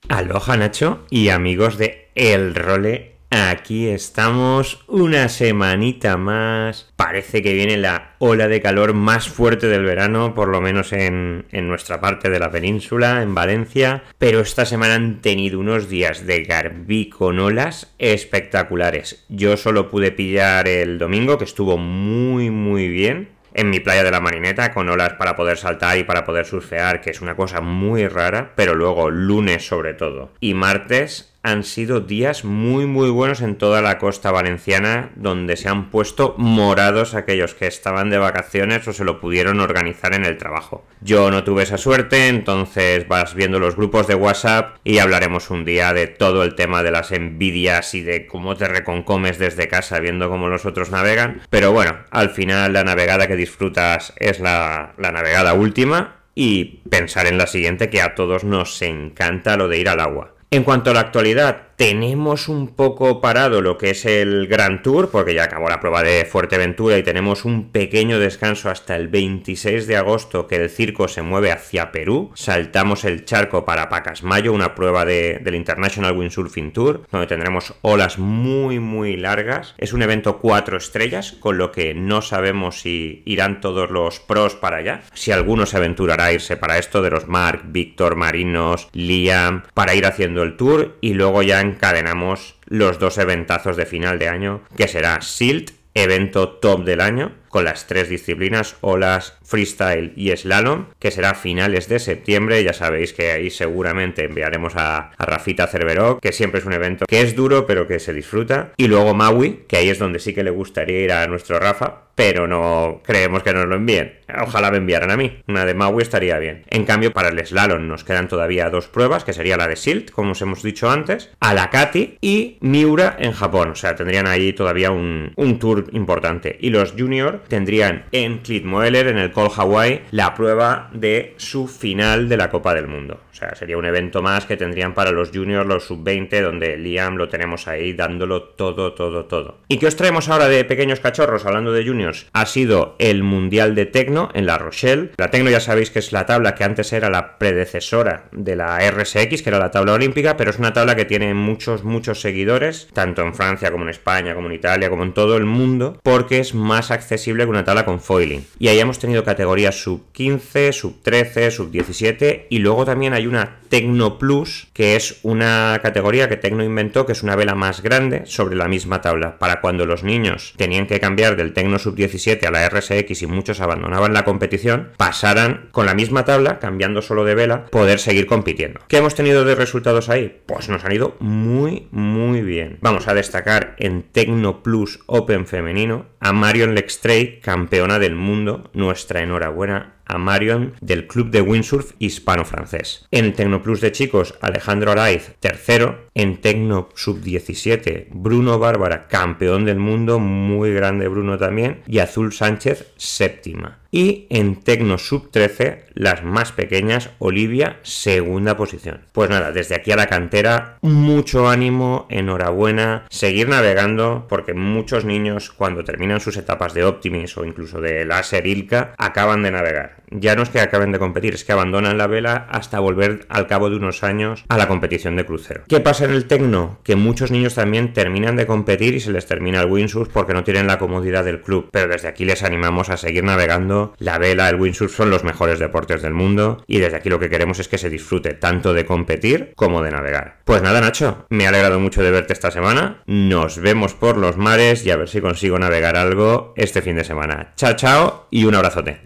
Aloha 0.10 0.58
Nacho 0.58 1.06
y 1.12 1.30
amigos 1.30 1.78
de 1.78 2.10
El 2.16 2.56
Role 2.56 3.15
Aquí 3.38 3.90
estamos 3.90 4.86
una 4.88 5.28
semanita 5.28 6.16
más. 6.16 6.94
Parece 6.96 7.44
que 7.44 7.54
viene 7.54 7.76
la 7.76 8.16
ola 8.20 8.48
de 8.48 8.62
calor 8.62 8.94
más 8.94 9.28
fuerte 9.28 9.68
del 9.68 9.84
verano, 9.84 10.34
por 10.34 10.48
lo 10.48 10.62
menos 10.62 10.94
en, 10.94 11.46
nuestra 11.52 12.00
parte 12.00 12.30
de 12.30 12.40
la 12.40 12.50
península, 12.50 13.22
en 13.22 13.36
Valencia. 13.36 14.04
Pero 14.20 14.40
esta 14.40 14.66
semana 14.66 14.96
han 14.96 15.20
tenido 15.20 15.60
unos 15.60 15.90
días 15.90 16.26
de 16.26 16.46
garbí 16.46 17.10
con 17.10 17.38
olas 17.40 17.94
espectaculares. 17.98 19.26
Yo 19.28 19.58
solo 19.58 19.92
pude 19.92 20.14
pillar 20.14 20.70
el 20.70 20.98
domingo, 20.98 21.38
que 21.38 21.44
estuvo 21.44 21.78
muy 21.78 22.52
muy 22.52 22.88
bien 22.88 23.36
en 23.56 23.70
mi 23.70 23.80
playa 23.80 24.04
de 24.04 24.12
la 24.12 24.20
Marineta 24.20 24.74
con 24.74 24.90
olas 24.90 25.14
para 25.14 25.36
poder 25.36 25.58
saltar 25.58 25.98
y 25.98 26.04
para 26.04 26.26
poder 26.26 26.46
surfear, 26.46 27.02
que 27.02 27.10
es 27.10 27.22
una 27.22 27.36
cosa 27.36 27.62
muy 27.62 28.08
rara, 28.08 28.52
pero 28.56 28.76
luego 28.76 29.10
lunes 29.10 29.66
sobre 29.66 29.94
todo. 29.94 30.32
Y 30.40 30.54
martes 30.54 31.35
han 31.46 31.64
sido 31.64 32.00
días 32.00 32.44
muy 32.44 32.88
muy 32.88 33.12
buenos 33.12 33.42
en 33.42 33.56
toda 33.56 33.80
la 33.84 34.00
costa 34.00 34.32
valenciana 34.32 35.12
donde 35.16 35.58
se 35.58 35.70
han 35.70 35.92
puesto 35.92 36.34
morados 36.40 37.14
aquellos 37.14 37.54
que 37.54 37.68
estaban 37.68 38.10
de 38.10 38.18
vacaciones 38.18 38.88
o 38.88 38.94
se 38.94 39.04
lo 39.04 39.22
pudieron 39.22 39.60
organizar 39.60 40.16
en 40.16 40.26
el 40.26 40.40
trabajo. 40.40 40.88
Yo 41.02 41.30
no 41.30 41.44
tuve 41.44 41.62
esa 41.62 41.78
suerte, 41.78 42.30
entonces 42.30 43.08
vas 43.08 43.36
viendo 43.36 43.60
los 43.60 43.76
grupos 43.76 44.08
de 44.08 44.16
WhatsApp 44.16 44.78
y 44.84 44.98
hablaremos 44.98 45.52
un 45.52 45.66
día 45.66 45.94
de 45.94 46.08
todo 46.08 46.42
el 46.42 46.56
tema 46.56 46.82
de 46.82 46.90
las 46.90 47.12
envidias 47.12 47.94
y 47.94 48.02
de 48.02 48.26
cómo 48.26 48.56
te 48.56 48.68
reconcomes 48.68 49.38
desde 49.38 49.68
casa 49.68 50.00
viendo 50.00 50.30
cómo 50.30 50.48
los 50.48 50.66
otros 50.66 50.90
navegan. 50.90 51.42
Pero 51.52 51.72
bueno, 51.72 51.98
al 52.10 52.32
final 52.32 52.74
la 52.74 52.84
navegada 52.84 53.28
que 53.28 53.36
disfrutas 53.36 54.14
es 54.18 54.40
la, 54.40 54.94
la 54.98 55.12
navegada 55.12 55.54
última 55.54 56.16
y 56.34 56.82
pensar 56.90 57.28
en 57.28 57.38
la 57.38 57.46
siguiente 57.46 57.92
que 57.92 58.02
a 58.02 58.16
todos 58.16 58.44
nos 58.44 58.82
encanta 58.82 59.58
lo 59.58 59.68
de 59.68 59.78
ir 59.78 59.90
al 59.90 60.00
agua. 60.00 60.35
En 60.52 60.64
cuanto 60.64 60.92
a 60.92 60.94
la 60.94 61.02
actualidad, 61.02 61.70
tenemos 61.76 62.48
un 62.48 62.70
poco 62.70 63.20
parado 63.20 63.62
lo 63.62 63.78
que 63.78 63.90
es 63.90 64.06
el 64.06 64.48
Grand 64.48 64.82
Tour, 64.82 65.10
porque 65.10 65.34
ya 65.34 65.44
acabó 65.44 65.68
la 65.70 65.80
prueba 65.80 66.04
de 66.04 66.26
Fuerteventura 66.26 66.98
y 66.98 67.04
tenemos 67.04 67.44
un 67.44 67.72
pequeño 67.72 68.20
descanso 68.20 68.70
hasta 68.70 68.96
el 68.96 69.10
26 69.10 69.86
de 69.88 69.98
agosto 69.98 70.48
que 70.48 70.56
el 70.56 70.70
circo 70.70 71.08
se 71.08 71.22
mueve 71.22 71.52
hacia 71.52 71.92
Perú. 71.92 72.32
Saltamos 72.36 73.04
el 73.04 73.26
charco 73.26 73.66
para 73.66 73.90
Pacasmayo, 73.90 74.54
una 74.54 74.74
prueba 74.74 75.06
del 75.06 75.56
International 75.56 76.16
Windsurfing 76.16 76.72
Tour, 76.72 77.04
donde 77.12 77.28
tendremos 77.28 77.74
olas 77.82 78.18
muy 78.20 78.80
muy 78.80 79.18
largas. 79.18 79.76
Es 79.78 79.92
un 79.92 80.02
evento 80.02 80.38
cuatro 80.38 80.78
estrellas, 80.78 81.34
con 81.34 81.58
lo 81.58 81.72
que 81.72 81.94
no 81.94 82.22
sabemos 82.22 82.82
si 82.82 83.22
irán 83.26 83.60
todos 83.60 83.92
los 83.92 84.20
pros 84.20 84.56
para 84.56 84.78
allá. 84.78 85.02
Si 85.14 85.32
alguno 85.32 85.66
se 85.66 85.78
aventurará 85.78 86.26
a 86.26 86.34
irse 86.34 86.56
para 86.56 86.78
esto 86.78 87.02
de 87.02 87.10
los 87.10 87.28
Mark, 87.28 87.64
Víctor, 87.66 88.16
Marinos, 88.16 88.88
Liam, 88.94 89.64
para 89.74 89.96
ir 89.96 90.06
haciendo 90.06 90.44
el 90.44 90.56
tour 90.56 90.98
y 91.02 91.14
luego 91.14 91.44
ya 91.44 91.65
encadenamos 91.66 92.56
los 92.66 93.00
dos 93.00 93.18
eventazos 93.18 93.78
de 93.78 93.86
final 93.86 94.20
de 94.20 94.30
año, 94.30 94.62
que 94.78 94.88
será 94.88 95.22
Silt, 95.22 95.72
evento 95.94 96.50
top 96.50 96.84
del 96.84 97.02
año, 97.02 97.34
con 97.56 97.64
las 97.64 97.88
tres 97.88 98.10
disciplinas, 98.10 98.76
olas, 98.82 99.38
freestyle 99.42 100.12
y 100.18 100.36
slalom, 100.36 100.88
que 101.00 101.10
será 101.10 101.36
finales 101.36 101.88
de 101.88 102.00
septiembre. 102.00 102.62
Ya 102.66 102.74
sabéis 102.74 103.14
que 103.14 103.32
ahí 103.32 103.50
seguramente 103.50 104.26
enviaremos 104.26 104.74
a, 104.76 105.14
Rafita 105.18 105.66
Cerveró, 105.66 106.20
que 106.20 106.34
siempre 106.34 106.60
es 106.60 106.66
un 106.66 106.74
evento 106.74 107.06
que 107.08 107.22
es 107.22 107.34
duro, 107.34 107.66
pero 107.66 107.88
que 107.88 108.00
se 108.00 108.12
disfruta. 108.12 108.74
Y 108.76 108.88
luego 108.88 109.14
Maui, 109.14 109.64
que 109.70 109.78
ahí 109.78 109.88
es 109.88 110.00
donde 110.00 110.20
sí 110.20 110.34
que 110.34 110.44
le 110.44 110.52
gustaría 110.52 111.00
ir 111.00 111.14
a 111.14 111.28
nuestro 111.28 111.58
Rafa, 111.58 112.02
pero 112.16 112.48
no 112.48 113.02
creemos 113.04 113.44
que 113.44 113.54
nos 113.54 113.68
lo 113.68 113.76
envíen. 113.76 114.20
Ojalá 114.42 114.72
me 114.72 114.78
enviaran 114.78 115.12
a 115.12 115.18
mí. 115.18 115.44
Una 115.48 115.66
de 115.66 115.74
Maui 115.74 116.02
estaría 116.02 116.40
bien. 116.40 116.64
En 116.70 116.86
cambio, 116.86 117.12
para 117.12 117.30
el 117.30 117.46
slalom 117.46 117.88
nos 117.88 118.04
quedan 118.04 118.28
todavía 118.28 118.70
dos 118.70 118.88
pruebas, 118.88 119.24
que 119.24 119.34
sería 119.34 119.58
la 119.58 119.68
de 119.68 119.76
Silt, 119.76 120.12
como 120.12 120.32
os 120.32 120.42
hemos 120.42 120.64
dicho 120.64 120.90
antes, 120.90 121.30
Alakati 121.40 122.18
y 122.22 122.58
Miura 122.62 123.16
en 123.20 123.34
Japón. 123.34 123.72
O 123.72 123.76
sea, 123.76 123.96
tendrían 123.96 124.28
ahí 124.28 124.54
todavía 124.54 124.92
un, 124.92 125.34
un 125.36 125.60
tour 125.60 125.86
importante. 125.92 126.58
Y 126.60 126.70
los 126.70 126.94
junior 126.94 127.44
tendrían 127.48 128.06
en 128.12 128.40
Klitmoeller, 128.40 129.08
en 129.08 129.18
el 129.18 129.32
Col 129.32 129.50
Hawaii, 129.56 130.02
la 130.12 130.36
prueba 130.36 130.90
de 130.94 131.34
su 131.38 131.68
final 131.68 132.30
de 132.30 132.38
la 132.38 132.50
Copa 132.50 132.74
del 132.74 132.88
Mundo. 132.88 133.20
O 133.36 133.38
sea, 133.38 133.54
sería 133.54 133.78
un 133.78 133.84
evento 133.84 134.22
más 134.22 134.46
que 134.46 134.56
tendrían 134.56 134.94
para 134.94 135.12
los 135.12 135.32
juniors, 135.32 135.68
los 135.68 135.84
sub-20, 135.84 136.42
donde 136.42 136.78
Liam 136.78 137.18
lo 137.18 137.28
tenemos 137.28 137.68
ahí 137.68 137.92
dándolo 137.92 138.44
todo, 138.44 138.94
todo, 138.94 139.26
todo. 139.26 139.58
¿Y 139.68 139.78
qué 139.78 139.88
os 139.88 139.98
traemos 139.98 140.30
ahora 140.30 140.48
de 140.48 140.64
pequeños 140.64 141.02
cachorros, 141.02 141.46
hablando 141.46 141.74
de 141.74 141.86
juniors? 141.86 142.28
Ha 142.32 142.46
sido 142.46 142.96
el 142.98 143.24
Mundial 143.24 143.76
de 143.76 143.88
Tecno 143.88 144.30
en 144.34 144.46
La 144.46 144.58
Rochelle. 144.58 145.12
La 145.18 145.32
Tecno 145.32 145.50
ya 145.50 145.60
sabéis 145.60 145.92
que 145.92 146.00
es 146.00 146.14
la 146.14 146.26
tabla 146.26 146.56
que 146.56 146.64
antes 146.64 146.94
era 146.94 147.10
la 147.10 147.38
predecesora 147.38 148.30
de 148.32 148.56
la 148.56 148.80
RSX, 148.90 149.42
que 149.42 149.50
era 149.50 149.60
la 149.60 149.72
tabla 149.72 149.92
olímpica, 149.92 150.38
pero 150.38 150.52
es 150.52 150.58
una 150.58 150.72
tabla 150.72 150.96
que 150.96 151.04
tiene 151.04 151.34
muchos, 151.34 151.84
muchos 151.84 152.22
seguidores, 152.22 152.88
tanto 152.94 153.22
en 153.22 153.36
Francia 153.36 153.70
como 153.70 153.84
en 153.84 153.90
España, 153.90 154.34
como 154.34 154.48
en 154.48 154.54
Italia, 154.54 154.90
como 154.90 155.04
en 155.04 155.14
todo 155.14 155.36
el 155.36 155.46
mundo, 155.46 156.00
porque 156.04 156.40
es 156.40 156.54
más 156.54 156.90
accesible 156.90 157.44
que 157.44 157.50
una 157.50 157.66
tabla 157.66 157.84
con 157.84 158.00
foiling. 158.00 158.46
Y 158.60 158.70
ahí 158.70 158.80
hemos 158.80 159.00
tenido 159.00 159.26
categorías 159.26 159.76
sub 159.76 160.06
15, 160.14 160.72
sub 160.72 161.02
13, 161.02 161.52
sub 161.52 161.70
17 161.70 162.48
y 162.50 162.60
luego 162.60 162.86
también 162.86 163.14
hay 163.14 163.25
una 163.28 163.60
Tecno 163.70 164.18
Plus, 164.18 164.68
que 164.74 164.96
es 164.96 165.20
una 165.24 165.80
categoría 165.82 166.30
que 166.30 166.38
Tecno 166.38 166.64
inventó, 166.64 167.06
que 167.06 167.12
es 167.12 167.24
una 167.24 167.36
vela 167.36 167.56
más 167.56 167.82
grande 167.82 168.24
sobre 168.26 168.56
la 168.56 168.68
misma 168.68 169.02
tabla, 169.02 169.38
para 169.38 169.60
cuando 169.62 169.86
los 169.86 170.04
niños 170.04 170.54
tenían 170.58 170.88
que 170.88 171.00
cambiar 171.00 171.36
del 171.36 171.54
Tecno 171.54 171.80
Sub 171.80 171.96
17 171.96 172.46
a 172.48 172.52
la 172.52 172.70
RSX 172.70 173.22
y 173.22 173.28
muchos 173.28 173.60
abandonaban 173.60 174.14
la 174.14 174.24
competición, 174.24 174.92
pasaran 174.98 175.70
con 175.72 175.86
la 175.86 175.94
misma 175.94 176.26
tabla, 176.26 176.60
cambiando 176.60 177.02
solo 177.02 177.26
de 177.26 177.36
vela, 177.36 177.66
poder 177.66 178.00
seguir 178.00 178.28
compitiendo. 178.28 178.80
¿Qué 178.88 178.98
hemos 178.98 179.16
tenido 179.16 179.44
de 179.44 179.56
resultados 179.56 180.10
ahí? 180.10 180.42
Pues 180.46 180.70
nos 180.70 180.86
han 180.86 180.94
ido 180.94 181.16
muy, 181.20 181.88
muy 181.92 182.42
bien. 182.42 182.78
Vamos 182.82 183.08
a 183.08 183.14
destacar 183.14 183.76
en 183.78 184.04
Tecno 184.04 184.64
Plus 184.64 185.00
Open 185.08 185.48
femenino 185.48 186.06
a 186.20 186.34
Marion 186.34 186.76
Lextray, 186.76 187.40
campeona 187.40 188.00
del 188.00 188.16
mundo. 188.16 188.70
Nuestra 188.74 189.22
enhorabuena 189.22 189.95
a 190.06 190.18
Marion 190.18 190.74
del 190.82 191.08
Club 191.08 191.30
de 191.32 191.42
Windsurf 191.42 191.94
Hispano-Francés. 192.00 193.08
En 193.12 193.34
Tecnoplus 193.34 193.82
de 193.82 193.92
chicos, 193.92 194.36
Alejandro 194.42 194.92
Araiz, 194.92 195.36
tercero. 195.40 196.06
En 196.14 196.40
Tecno 196.40 196.90
Sub-17, 196.96 198.08
Bruno 198.12 198.58
Bárbara, 198.58 199.08
campeón 199.08 199.66
del 199.66 199.80
mundo, 199.80 200.20
muy 200.20 200.74
grande 200.74 201.08
Bruno 201.08 201.38
también. 201.38 201.82
Y 201.88 202.00
Azul 202.00 202.32
Sánchez, 202.32 202.94
séptima. 202.96 203.80
Y 203.96 204.28
en 204.30 204.58
Tecno 204.58 204.98
Sub 204.98 205.32
13, 205.32 205.86
las 205.94 206.22
más 206.22 206.52
pequeñas, 206.52 207.12
Olivia, 207.18 207.80
segunda 207.84 208.58
posición. 208.58 209.00
Pues 209.14 209.30
nada, 209.30 209.54
desde 209.54 209.76
aquí 209.76 209.94
a 209.94 209.96
la 209.96 210.08
cantera, 210.08 210.80
mucho 210.82 211.48
ánimo, 211.48 212.06
enhorabuena, 212.10 213.06
seguir 213.10 213.48
navegando, 213.48 214.26
porque 214.28 214.54
muchos 214.54 215.06
niños 215.06 215.50
cuando 215.50 215.86
terminan 215.86 216.20
sus 216.20 216.36
etapas 216.36 216.74
de 216.74 216.84
Optimis 216.84 217.38
o 217.38 217.46
incluso 217.46 217.80
de 217.80 218.04
Láser 218.04 218.46
Ilka, 218.48 218.94
acaban 218.98 219.44
de 219.44 219.52
navegar. 219.52 220.04
Ya 220.12 220.36
no 220.36 220.44
es 220.44 220.50
que 220.50 220.60
acaben 220.60 220.92
de 220.92 221.00
competir, 221.00 221.34
es 221.34 221.46
que 221.46 221.54
abandonan 221.54 221.98
la 221.98 222.08
vela 222.08 222.48
hasta 222.50 222.82
volver 222.82 223.26
al 223.30 223.48
cabo 223.48 223.70
de 223.70 223.78
unos 223.78 224.04
años 224.04 224.44
a 224.50 224.58
la 224.58 224.68
competición 224.68 225.16
de 225.16 225.26
crucero. 225.26 225.64
¿Qué 225.68 225.80
pasa 225.80 226.04
en 226.04 226.12
el 226.12 226.26
Tecno? 226.26 226.80
Que 226.84 226.96
muchos 226.96 227.32
niños 227.32 227.56
también 227.56 227.94
terminan 227.94 228.36
de 228.36 228.46
competir 228.46 228.94
y 228.94 229.00
se 229.00 229.12
les 229.12 229.26
termina 229.26 229.62
el 229.62 229.72
windsurf 229.72 230.10
porque 230.10 230.34
no 230.34 230.44
tienen 230.44 230.68
la 230.68 230.80
comodidad 230.80 231.24
del 231.24 231.42
club. 231.42 231.70
Pero 231.72 231.88
desde 231.88 232.08
aquí 232.08 232.26
les 232.26 232.44
animamos 232.44 232.90
a 232.90 232.98
seguir 232.98 233.24
navegando 233.24 233.85
la 233.98 234.18
vela, 234.18 234.50
el 234.50 234.60
windsurf 234.60 234.96
son 234.96 235.10
los 235.10 235.24
mejores 235.24 235.60
deportes 235.60 236.02
del 236.02 236.14
mundo 236.14 236.64
y 236.68 236.80
desde 236.80 236.98
aquí 236.98 237.10
lo 237.10 237.20
que 237.20 237.30
queremos 237.30 237.60
es 237.60 237.68
que 237.68 237.78
se 237.78 237.90
disfrute 237.90 238.34
tanto 238.34 238.74
de 238.74 238.86
competir 238.86 239.54
como 239.56 239.82
de 239.82 239.92
navegar. 239.92 240.40
Pues 240.46 240.62
nada, 240.62 240.82
Nacho, 240.82 241.26
me 241.30 241.46
ha 241.46 241.50
alegrado 241.50 241.80
mucho 241.80 242.04
de 242.04 242.12
verte 242.12 242.34
esta 242.34 242.52
semana. 242.52 243.04
Nos 243.06 243.60
vemos 243.60 243.94
por 243.94 244.18
los 244.18 244.38
mares 244.38 244.86
y 244.86 244.92
a 244.92 244.98
ver 244.98 245.10
si 245.10 245.22
consigo 245.22 245.60
navegar 245.60 245.98
algo 245.98 246.54
este 246.56 246.82
fin 246.82 246.96
de 246.96 247.04
semana. 247.04 247.54
Chao, 247.56 247.74
chao 247.74 248.28
y 248.32 248.46
un 248.46 248.56
abrazote. 248.56 249.02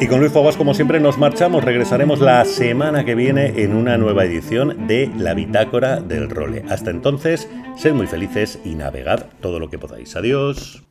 Y 0.00 0.06
con 0.06 0.20
Luis 0.20 0.32
Fogas, 0.32 0.56
como 0.56 0.74
siempre, 0.74 1.00
nos 1.00 1.18
marchamos. 1.18 1.64
Regresaremos 1.64 2.20
la 2.20 2.44
semana 2.44 3.04
que 3.04 3.14
viene 3.14 3.62
en 3.62 3.74
una 3.74 3.96
nueva 3.96 4.24
edición 4.24 4.86
de 4.86 5.10
La 5.16 5.34
Bitácora 5.34 6.00
del 6.00 6.28
Role. 6.30 6.64
Hasta 6.68 6.90
entonces, 6.90 7.48
sed 7.76 7.94
muy 7.94 8.06
felices 8.06 8.58
y 8.64 8.74
navegad 8.74 9.26
todo 9.40 9.60
lo 9.60 9.70
que 9.70 9.78
podáis. 9.78 10.16
Adiós. 10.16 10.82